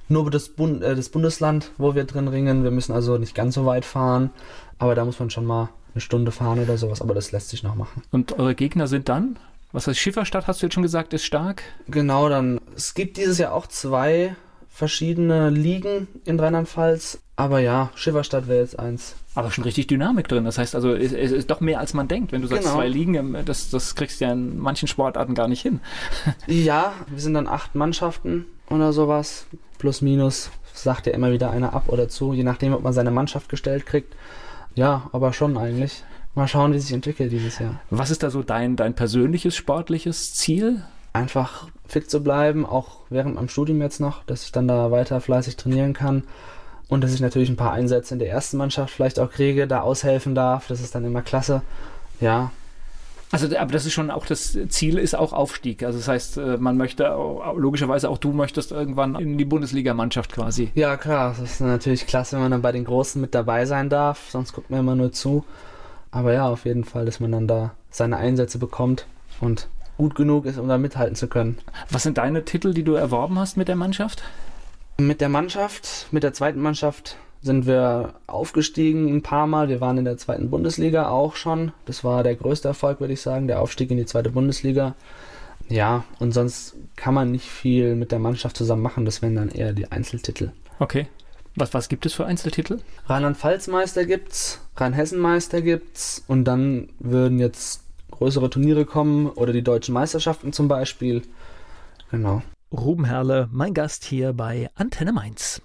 [0.10, 2.64] nur das, Bund, äh, das Bundesland, wo wir drin ringen.
[2.64, 4.32] Wir müssen also nicht ganz so weit fahren,
[4.80, 7.64] aber da muss man schon mal eine Stunde fahren oder sowas, aber das lässt sich
[7.64, 8.04] noch machen.
[8.12, 9.38] Und eure Gegner sind dann?
[9.72, 11.64] Was heißt Schifferstadt, hast du jetzt schon gesagt, ist stark?
[11.88, 12.60] Genau, dann.
[12.76, 14.36] Es gibt dieses Jahr auch zwei
[14.70, 17.20] verschiedene Ligen in Rheinland-Pfalz.
[17.36, 19.16] Aber ja, Schifferstadt wäre jetzt eins.
[19.36, 20.46] Aber schon richtig Dynamik drin.
[20.46, 22.32] Das heißt also, es, es ist doch mehr als man denkt.
[22.32, 22.76] Wenn du sagst, genau.
[22.76, 25.80] zwei Ligen, ähm, das, das kriegst du ja in manchen Sportarten gar nicht hin.
[26.48, 29.48] ja, wir sind dann acht Mannschaften oder sowas.
[29.78, 33.12] Plus, minus, sagt ja immer wieder einer ab oder zu, je nachdem, ob man seine
[33.12, 34.16] Mannschaft gestellt kriegt.
[34.76, 36.04] Ja, aber schon eigentlich.
[36.38, 37.82] Mal schauen, wie sich entwickelt dieses Jahr.
[37.90, 40.84] Was ist da so dein, dein persönliches sportliches Ziel?
[41.18, 45.20] einfach fit zu bleiben, auch während meinem Studium jetzt noch, dass ich dann da weiter
[45.20, 46.24] fleißig trainieren kann
[46.88, 49.82] und dass ich natürlich ein paar Einsätze in der ersten Mannschaft vielleicht auch kriege, da
[49.82, 50.68] aushelfen darf.
[50.68, 51.62] Das ist dann immer klasse.
[52.22, 52.52] Ja.
[53.30, 55.84] Also, aber das ist schon auch das Ziel, ist auch Aufstieg.
[55.84, 57.14] Also, das heißt, äh, man möchte
[57.58, 60.72] logischerweise auch du möchtest irgendwann in die Bundesligamannschaft quasi.
[60.76, 61.36] Ja, klar.
[61.38, 64.30] Das ist natürlich klasse, wenn man dann bei den Großen mit dabei sein darf.
[64.30, 65.44] Sonst guckt man immer nur zu.
[66.18, 69.06] Aber ja, auf jeden Fall, dass man dann da seine Einsätze bekommt
[69.40, 69.68] und
[70.00, 71.60] gut genug ist, um da mithalten zu können.
[71.92, 74.24] Was sind deine Titel, die du erworben hast mit der Mannschaft?
[74.98, 79.70] Mit der Mannschaft, mit der zweiten Mannschaft sind wir aufgestiegen ein paar Mal.
[79.70, 81.72] Wir waren in der zweiten Bundesliga auch schon.
[81.86, 84.96] Das war der größte Erfolg, würde ich sagen, der Aufstieg in die zweite Bundesliga.
[85.70, 89.06] Ja, und sonst kann man nicht viel mit der Mannschaft zusammen machen.
[89.06, 90.50] Das wären dann eher die Einzeltitel.
[90.80, 91.10] Okay.
[91.56, 92.80] Was, was gibt es für Einzeltitel?
[93.06, 100.54] Rheinland-Pfalz-Meister gibt's, Rhein-Hessen-Meister gibt's und dann würden jetzt größere Turniere kommen oder die deutschen Meisterschaften
[100.54, 101.24] zum Beispiel.
[102.12, 102.42] Genau.
[102.72, 105.62] Ruben Herrle, mein Gast hier bei Antenne Mainz.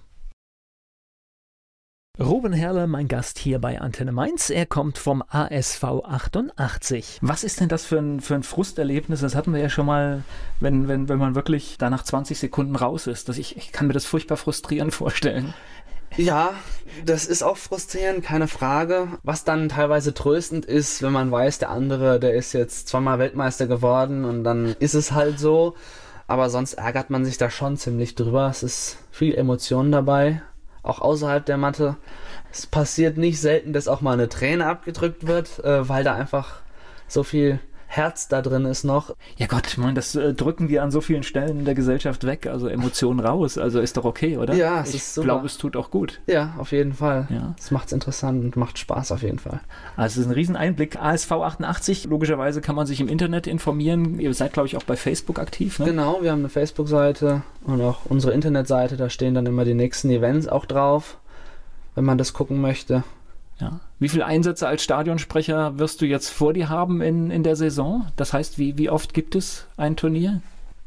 [2.21, 4.51] Ruben Herrle, mein Gast hier bei Antenne Mainz.
[4.51, 7.19] Er kommt vom ASV 88.
[7.23, 9.21] Was ist denn das für ein, für ein Frusterlebnis?
[9.21, 10.23] Das hatten wir ja schon mal,
[10.61, 13.31] wenn, wenn, wenn man wirklich da nach 20 Sekunden raus ist.
[13.31, 15.55] Das ich, ich kann mir das furchtbar frustrierend vorstellen.
[16.17, 16.55] Ja,
[17.07, 19.09] das ist auch frustrierend, keine Frage.
[19.23, 23.67] Was dann teilweise tröstend ist, wenn man weiß, der andere, der ist jetzt zweimal Weltmeister
[23.67, 25.75] geworden und dann ist es halt so.
[26.27, 28.49] Aber sonst ärgert man sich da schon ziemlich drüber.
[28.49, 30.43] Es ist viel Emotion dabei,
[30.83, 31.97] auch außerhalb der Matte.
[32.53, 36.61] Es passiert nicht selten, dass auch mal eine Träne abgedrückt wird, äh, weil da einfach
[37.09, 37.59] so viel
[37.95, 39.15] Herz da drin ist noch.
[39.37, 42.47] Ja Gott, meine, das äh, drücken wir an so vielen Stellen in der Gesellschaft weg,
[42.47, 44.55] also Emotionen raus, also ist doch okay, oder?
[44.55, 45.27] Ja, es ich ist super.
[45.27, 46.21] Ich glaube, es tut auch gut.
[46.27, 47.29] Ja, auf jeden Fall.
[47.29, 47.55] Ja.
[47.59, 49.61] Es macht es interessant und macht Spaß auf jeden Fall.
[49.95, 50.97] Also es ist ein Rieseneinblick.
[50.99, 54.19] ASV 88, logischerweise kann man sich im Internet informieren.
[54.19, 55.85] Ihr seid, glaube ich, auch bei Facebook aktiv, ne?
[55.85, 60.09] Genau, wir haben eine Facebook-Seite und auch unsere Internetseite, da stehen dann immer die nächsten
[60.09, 61.19] Events auch drauf,
[61.95, 63.05] wenn man das gucken möchte.
[63.61, 63.81] Ja.
[64.03, 68.05] Wie viele Einsätze als Stadionsprecher wirst du jetzt vor dir haben in, in der Saison?
[68.17, 70.41] Das heißt, wie, wie oft gibt es ein Turnier?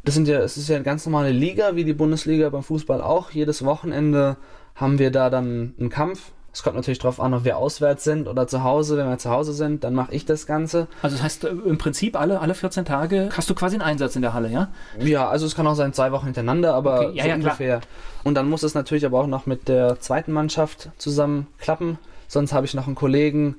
[0.03, 2.99] Das sind ja, es ist ja eine ganz normale Liga, wie die Bundesliga beim Fußball
[2.99, 3.31] auch.
[3.31, 4.35] Jedes Wochenende
[4.75, 6.33] haben wir da dann einen Kampf.
[6.51, 8.97] Es kommt natürlich darauf an, ob wir auswärts sind oder zu Hause.
[8.97, 10.87] Wenn wir zu Hause sind, dann mache ich das Ganze.
[11.01, 14.17] Also das heißt, äh, im Prinzip alle, alle 14 Tage hast du quasi einen Einsatz
[14.17, 14.67] in der Halle, ja?
[14.99, 17.11] Ja, also es kann auch sein zwei Wochen hintereinander, aber okay.
[17.15, 17.77] ja, so ja, ungefähr.
[17.79, 17.91] Klar.
[18.25, 21.97] Und dann muss es natürlich aber auch noch mit der zweiten Mannschaft zusammen klappen.
[22.27, 23.55] Sonst habe ich noch einen Kollegen,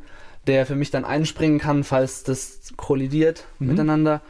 [0.47, 3.69] der für mich dann einspringen kann, falls das kollidiert mhm.
[3.69, 4.21] miteinander.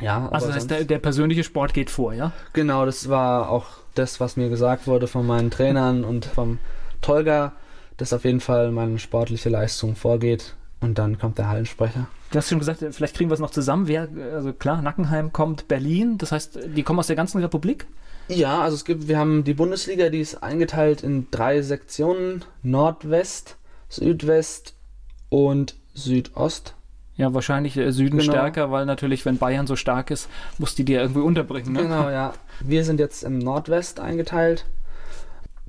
[0.00, 2.32] Ja, also das heißt, der, der, persönliche Sport geht vor, ja?
[2.54, 6.58] Genau, das war auch das, was mir gesagt wurde von meinen Trainern und vom
[7.02, 7.52] Tolga,
[7.96, 12.08] dass auf jeden Fall meine sportliche Leistung vorgeht und dann kommt der Hallensprecher.
[12.30, 13.88] Du hast schon gesagt, vielleicht kriegen wir es noch zusammen.
[13.88, 17.86] Wer, also klar, Nackenheim kommt Berlin, das heißt, die kommen aus der ganzen Republik?
[18.28, 23.56] Ja, also es gibt, wir haben die Bundesliga, die ist eingeteilt in drei Sektionen: Nordwest,
[23.90, 24.74] Südwest
[25.28, 26.74] und Südost.
[27.16, 28.32] Ja, wahrscheinlich äh, Süden Genau.
[28.32, 31.72] stärker, weil natürlich, wenn Bayern so stark ist, muss die dir irgendwie unterbringen.
[31.74, 31.82] Ne?
[31.82, 32.32] Genau, ja.
[32.60, 34.64] Wir sind jetzt im Nordwest eingeteilt.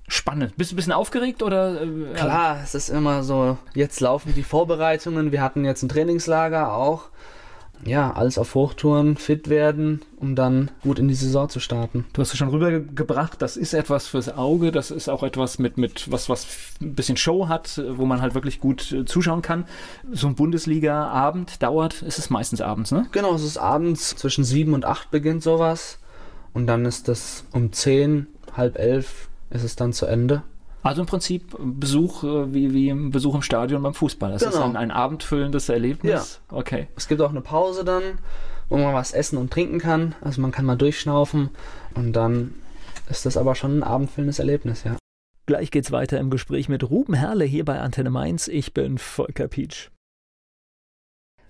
[0.08, 0.56] Spannend.
[0.58, 1.82] Bist du ein bisschen aufgeregt oder?
[1.82, 5.32] Äh, Klar, es ist immer so, jetzt laufen die Vorbereitungen.
[5.32, 7.10] Wir hatten jetzt ein Trainingslager auch.
[7.86, 12.06] Ja, alles auf Hochtouren, fit werden, um dann gut in die Saison zu starten.
[12.14, 15.78] Du hast es schon rübergebracht, das ist etwas fürs Auge, das ist auch etwas mit,
[15.78, 16.46] mit was, was
[16.82, 19.66] ein bisschen Show hat, wo man halt wirklich gut äh, zuschauen kann.
[20.12, 23.08] So ein Bundesliga-Abend dauert, ist es meistens abends, ne?
[23.12, 25.98] Genau, es ist abends zwischen sieben und acht beginnt sowas.
[26.54, 30.44] Und dann ist das um zehn, halb elf ist es dann zu Ende.
[30.84, 34.32] Also im Prinzip Besuch äh, wie, wie ein Besuch im Stadion beim Fußball.
[34.32, 34.66] Das ist Genau.
[34.66, 36.42] ein, ein abendfüllendes Erlebnis.
[36.50, 36.88] Okay.
[36.96, 38.20] Es gibt auch eine Pause dann,
[38.70, 40.16] wo man was essen und trinken kann.
[40.22, 41.50] Also man kann mal durchschnaufen
[41.94, 42.56] und dann
[43.10, 44.98] ist das aber schon ein abendfüllendes Erlebnis, ja.
[45.46, 48.48] Gleich geht's weiter im Gespräch mit Ruben Herle hier bei Antenne Mainz.
[48.48, 49.90] Ich bin Volker Pietsch.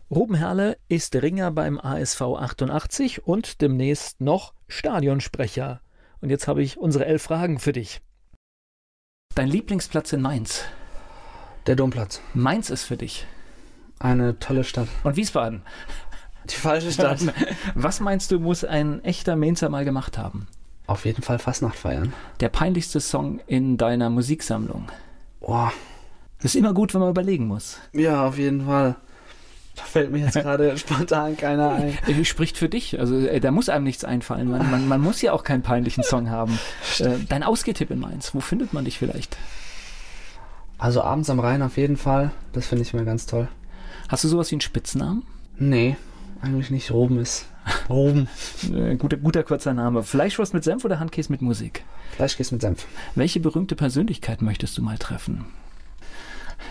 [0.09, 5.81] Ruben Herle ist Ringer beim ASV 88 und demnächst noch Stadionsprecher.
[6.19, 8.01] Und jetzt habe ich unsere elf Fragen für dich.
[9.33, 10.65] Dein Lieblingsplatz in Mainz?
[11.65, 12.21] Der Domplatz.
[12.33, 13.25] Mainz ist für dich.
[13.97, 14.89] Eine tolle Stadt.
[15.03, 15.61] Und Wiesbaden?
[16.49, 17.19] Die falsche Stadt.
[17.75, 20.47] Was meinst du, muss ein echter Mainzer mal gemacht haben?
[20.85, 22.11] Auf jeden Fall Fastnacht feiern.
[22.41, 24.89] Der peinlichste Song in deiner Musiksammlung?
[25.39, 25.71] Boah.
[26.43, 27.77] Ist immer gut, wenn man überlegen muss.
[27.93, 28.97] Ja, auf jeden Fall.
[29.75, 32.25] Da fällt mir jetzt gerade spontan keiner ein.
[32.25, 32.99] Spricht für dich.
[32.99, 34.49] Also äh, da muss einem nichts einfallen.
[34.49, 36.59] Man, man, man muss ja auch keinen peinlichen Song haben.
[36.99, 39.37] Äh, dein Ausgehtipp in Mainz, wo findet man dich vielleicht?
[40.77, 42.31] Also abends am Rhein auf jeden Fall.
[42.53, 43.47] Das finde ich mir ganz toll.
[44.09, 45.23] Hast du sowas wie einen Spitznamen?
[45.57, 45.95] Nee,
[46.41, 46.91] eigentlich nicht.
[46.91, 47.45] Roben ist.
[47.89, 48.27] Roben.
[48.73, 50.03] Äh, guter, guter kurzer Name.
[50.03, 51.83] Fleischwurst mit Senf oder Handkäse mit Musik?
[52.15, 52.85] Fleischkäse mit Senf.
[53.15, 55.45] Welche berühmte Persönlichkeit möchtest du mal treffen?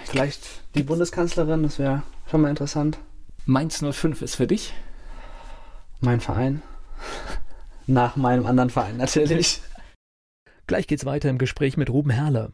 [0.05, 0.43] Vielleicht
[0.75, 2.99] die Bundeskanzlerin, das wäre schon mal interessant.
[3.47, 4.73] Mainz 05 ist für dich.
[6.01, 6.63] Mein Verein.
[7.87, 9.61] Nach meinem anderen Verein natürlich.
[10.67, 12.53] Gleich geht's weiter im Gespräch mit Ruben Herle.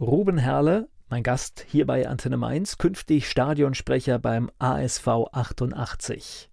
[0.00, 6.50] Ruben Herle, mein Gast hier bei Antenne Mainz, künftig Stadionsprecher beim ASV 88.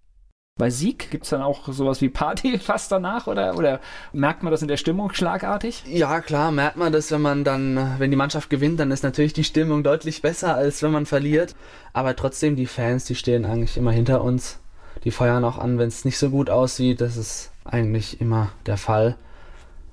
[0.56, 3.80] Bei Sieg gibt es dann auch sowas wie Party fast danach oder, oder
[4.12, 5.82] merkt man das in der Stimmung schlagartig?
[5.84, 9.32] Ja, klar, merkt man das, wenn man dann, wenn die Mannschaft gewinnt, dann ist natürlich
[9.32, 11.56] die Stimmung deutlich besser, als wenn man verliert.
[11.92, 14.60] Aber trotzdem, die Fans, die stehen eigentlich immer hinter uns.
[15.02, 17.00] Die feuern auch an, wenn es nicht so gut aussieht.
[17.00, 19.16] Das ist eigentlich immer der Fall.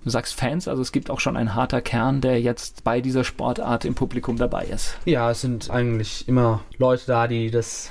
[0.04, 3.24] Du sagst Fans, also es gibt auch schon ein harter Kern, der jetzt bei dieser
[3.24, 4.96] Sportart im Publikum dabei ist.
[5.06, 7.90] Ja, es sind eigentlich immer Leute da, die das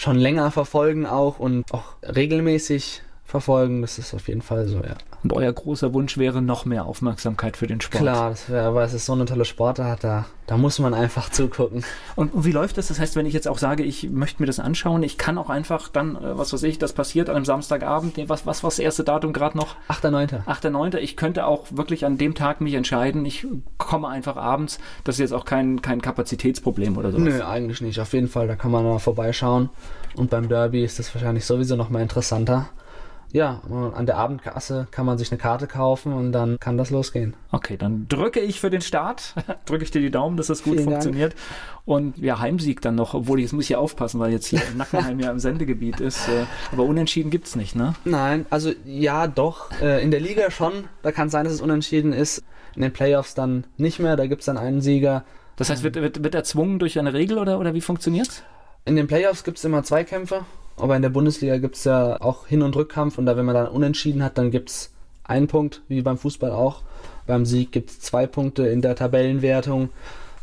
[0.00, 3.82] schon länger verfolgen auch und auch regelmäßig verfolgen.
[3.82, 4.96] Das ist auf jeden Fall so, ja.
[5.22, 8.02] Und euer großer Wunsch wäre noch mehr Aufmerksamkeit für den Sport.
[8.02, 11.30] Klar, das wär, aber es ist so eine tolle Sportart, da, da muss man einfach
[11.30, 11.84] zugucken.
[12.16, 12.88] Und, und wie läuft das?
[12.88, 15.50] Das heißt, wenn ich jetzt auch sage, ich möchte mir das anschauen, ich kann auch
[15.50, 18.78] einfach dann, äh, was weiß ich, das passiert an einem Samstagabend, was, was war das
[18.78, 19.76] erste Datum gerade noch?
[19.88, 20.44] 8.9.
[20.46, 20.96] 8.9.
[20.96, 23.46] Ich könnte auch wirklich an dem Tag mich entscheiden, ich
[23.78, 24.78] komme einfach abends.
[25.04, 27.24] Das ist jetzt auch kein, kein Kapazitätsproblem oder sowas.
[27.24, 28.00] Nö, eigentlich nicht.
[28.00, 29.68] Auf jeden Fall, da kann man mal vorbeischauen.
[30.14, 32.70] Und beim Derby ist das wahrscheinlich sowieso noch mal interessanter.
[33.32, 33.60] Ja,
[33.94, 37.34] an der Abendkasse kann man sich eine Karte kaufen und dann kann das losgehen.
[37.52, 39.34] Okay, dann drücke ich für den Start,
[39.66, 41.02] drücke ich dir die Daumen, dass das gut Vielen Dank.
[41.02, 41.34] funktioniert.
[41.84, 45.20] Und ja, Heimsieg dann noch, obwohl jetzt muss ich hier aufpassen, weil jetzt hier Nackenheim
[45.20, 46.28] ja im Sendegebiet ist.
[46.28, 47.94] Äh, aber unentschieden gibt's nicht, ne?
[48.04, 49.70] Nein, also ja, doch.
[49.80, 50.88] Äh, in der Liga schon.
[51.02, 52.42] Da kann es sein, dass es unentschieden ist.
[52.74, 54.16] In den Playoffs dann nicht mehr.
[54.16, 55.24] Da gibt es dann einen Sieger.
[55.56, 58.42] Das heißt, wird, wird, wird erzwungen durch eine Regel oder, oder wie funktioniert's?
[58.84, 60.44] In den Playoffs gibt es immer Zweikämpfe.
[60.80, 63.18] Aber in der Bundesliga gibt es ja auch Hin- und Rückkampf.
[63.18, 64.92] Und da, wenn man dann unentschieden hat, dann gibt es
[65.24, 66.82] einen Punkt, wie beim Fußball auch.
[67.26, 69.90] Beim Sieg gibt es zwei Punkte in der Tabellenwertung.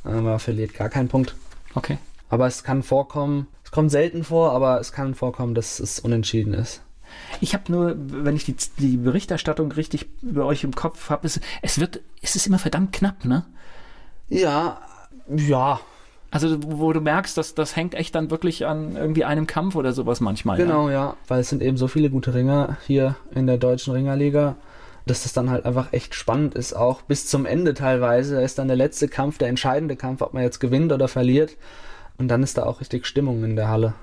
[0.03, 1.35] Man verliert gar keinen Punkt.
[1.75, 1.97] Okay.
[2.29, 6.53] Aber es kann vorkommen, es kommt selten vor, aber es kann vorkommen, dass es unentschieden
[6.53, 6.81] ist.
[7.41, 11.39] Ich habe nur, wenn ich die, die Berichterstattung richtig über euch im Kopf habe, es,
[11.61, 13.45] es wird, es ist immer verdammt knapp, ne?
[14.29, 14.81] Ja,
[15.35, 15.79] ja,
[16.29, 19.93] Also wo du merkst, dass das hängt echt dann wirklich an irgendwie einem Kampf oder
[19.93, 20.59] sowas manchmal.
[20.59, 20.65] Ja?
[20.65, 21.15] genau, ja.
[21.27, 24.55] Weil es sind eben so viele gute Ringer hier in der deutschen Ringerliga,
[25.05, 28.35] dass das dann halt einfach echt spannend ist, auch bis zum Ende teilweise.
[28.35, 31.55] Da ist dann der letzte Kampf, der entscheidende Kampf, ob man jetzt gewinnt oder verliert.
[32.17, 33.93] Und dann ist da auch richtig Stimmung in der Halle.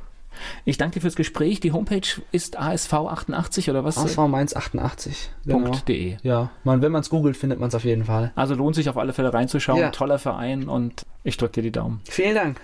[0.64, 1.60] Ich danke dir fürs Gespräch.
[1.60, 3.98] Die Homepage ist asv88 oder was?
[3.98, 5.30] ASV Mainz 88.
[5.46, 5.70] Genau.
[5.88, 6.16] .de.
[6.22, 8.32] Ja, man, wenn man es googelt, findet man es auf jeden Fall.
[8.34, 9.80] Also lohnt sich auf alle Fälle reinzuschauen.
[9.80, 9.90] Ja.
[9.90, 12.00] Toller Verein und ich drücke dir die Daumen.
[12.08, 12.60] Vielen Dank.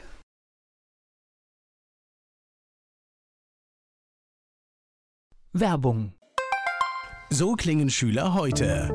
[5.52, 6.12] Werbung.
[7.30, 8.88] So klingen Schüler heute.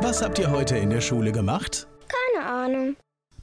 [0.00, 1.86] Was habt ihr heute in der Schule gemacht?
[2.08, 2.96] Keine Ahnung.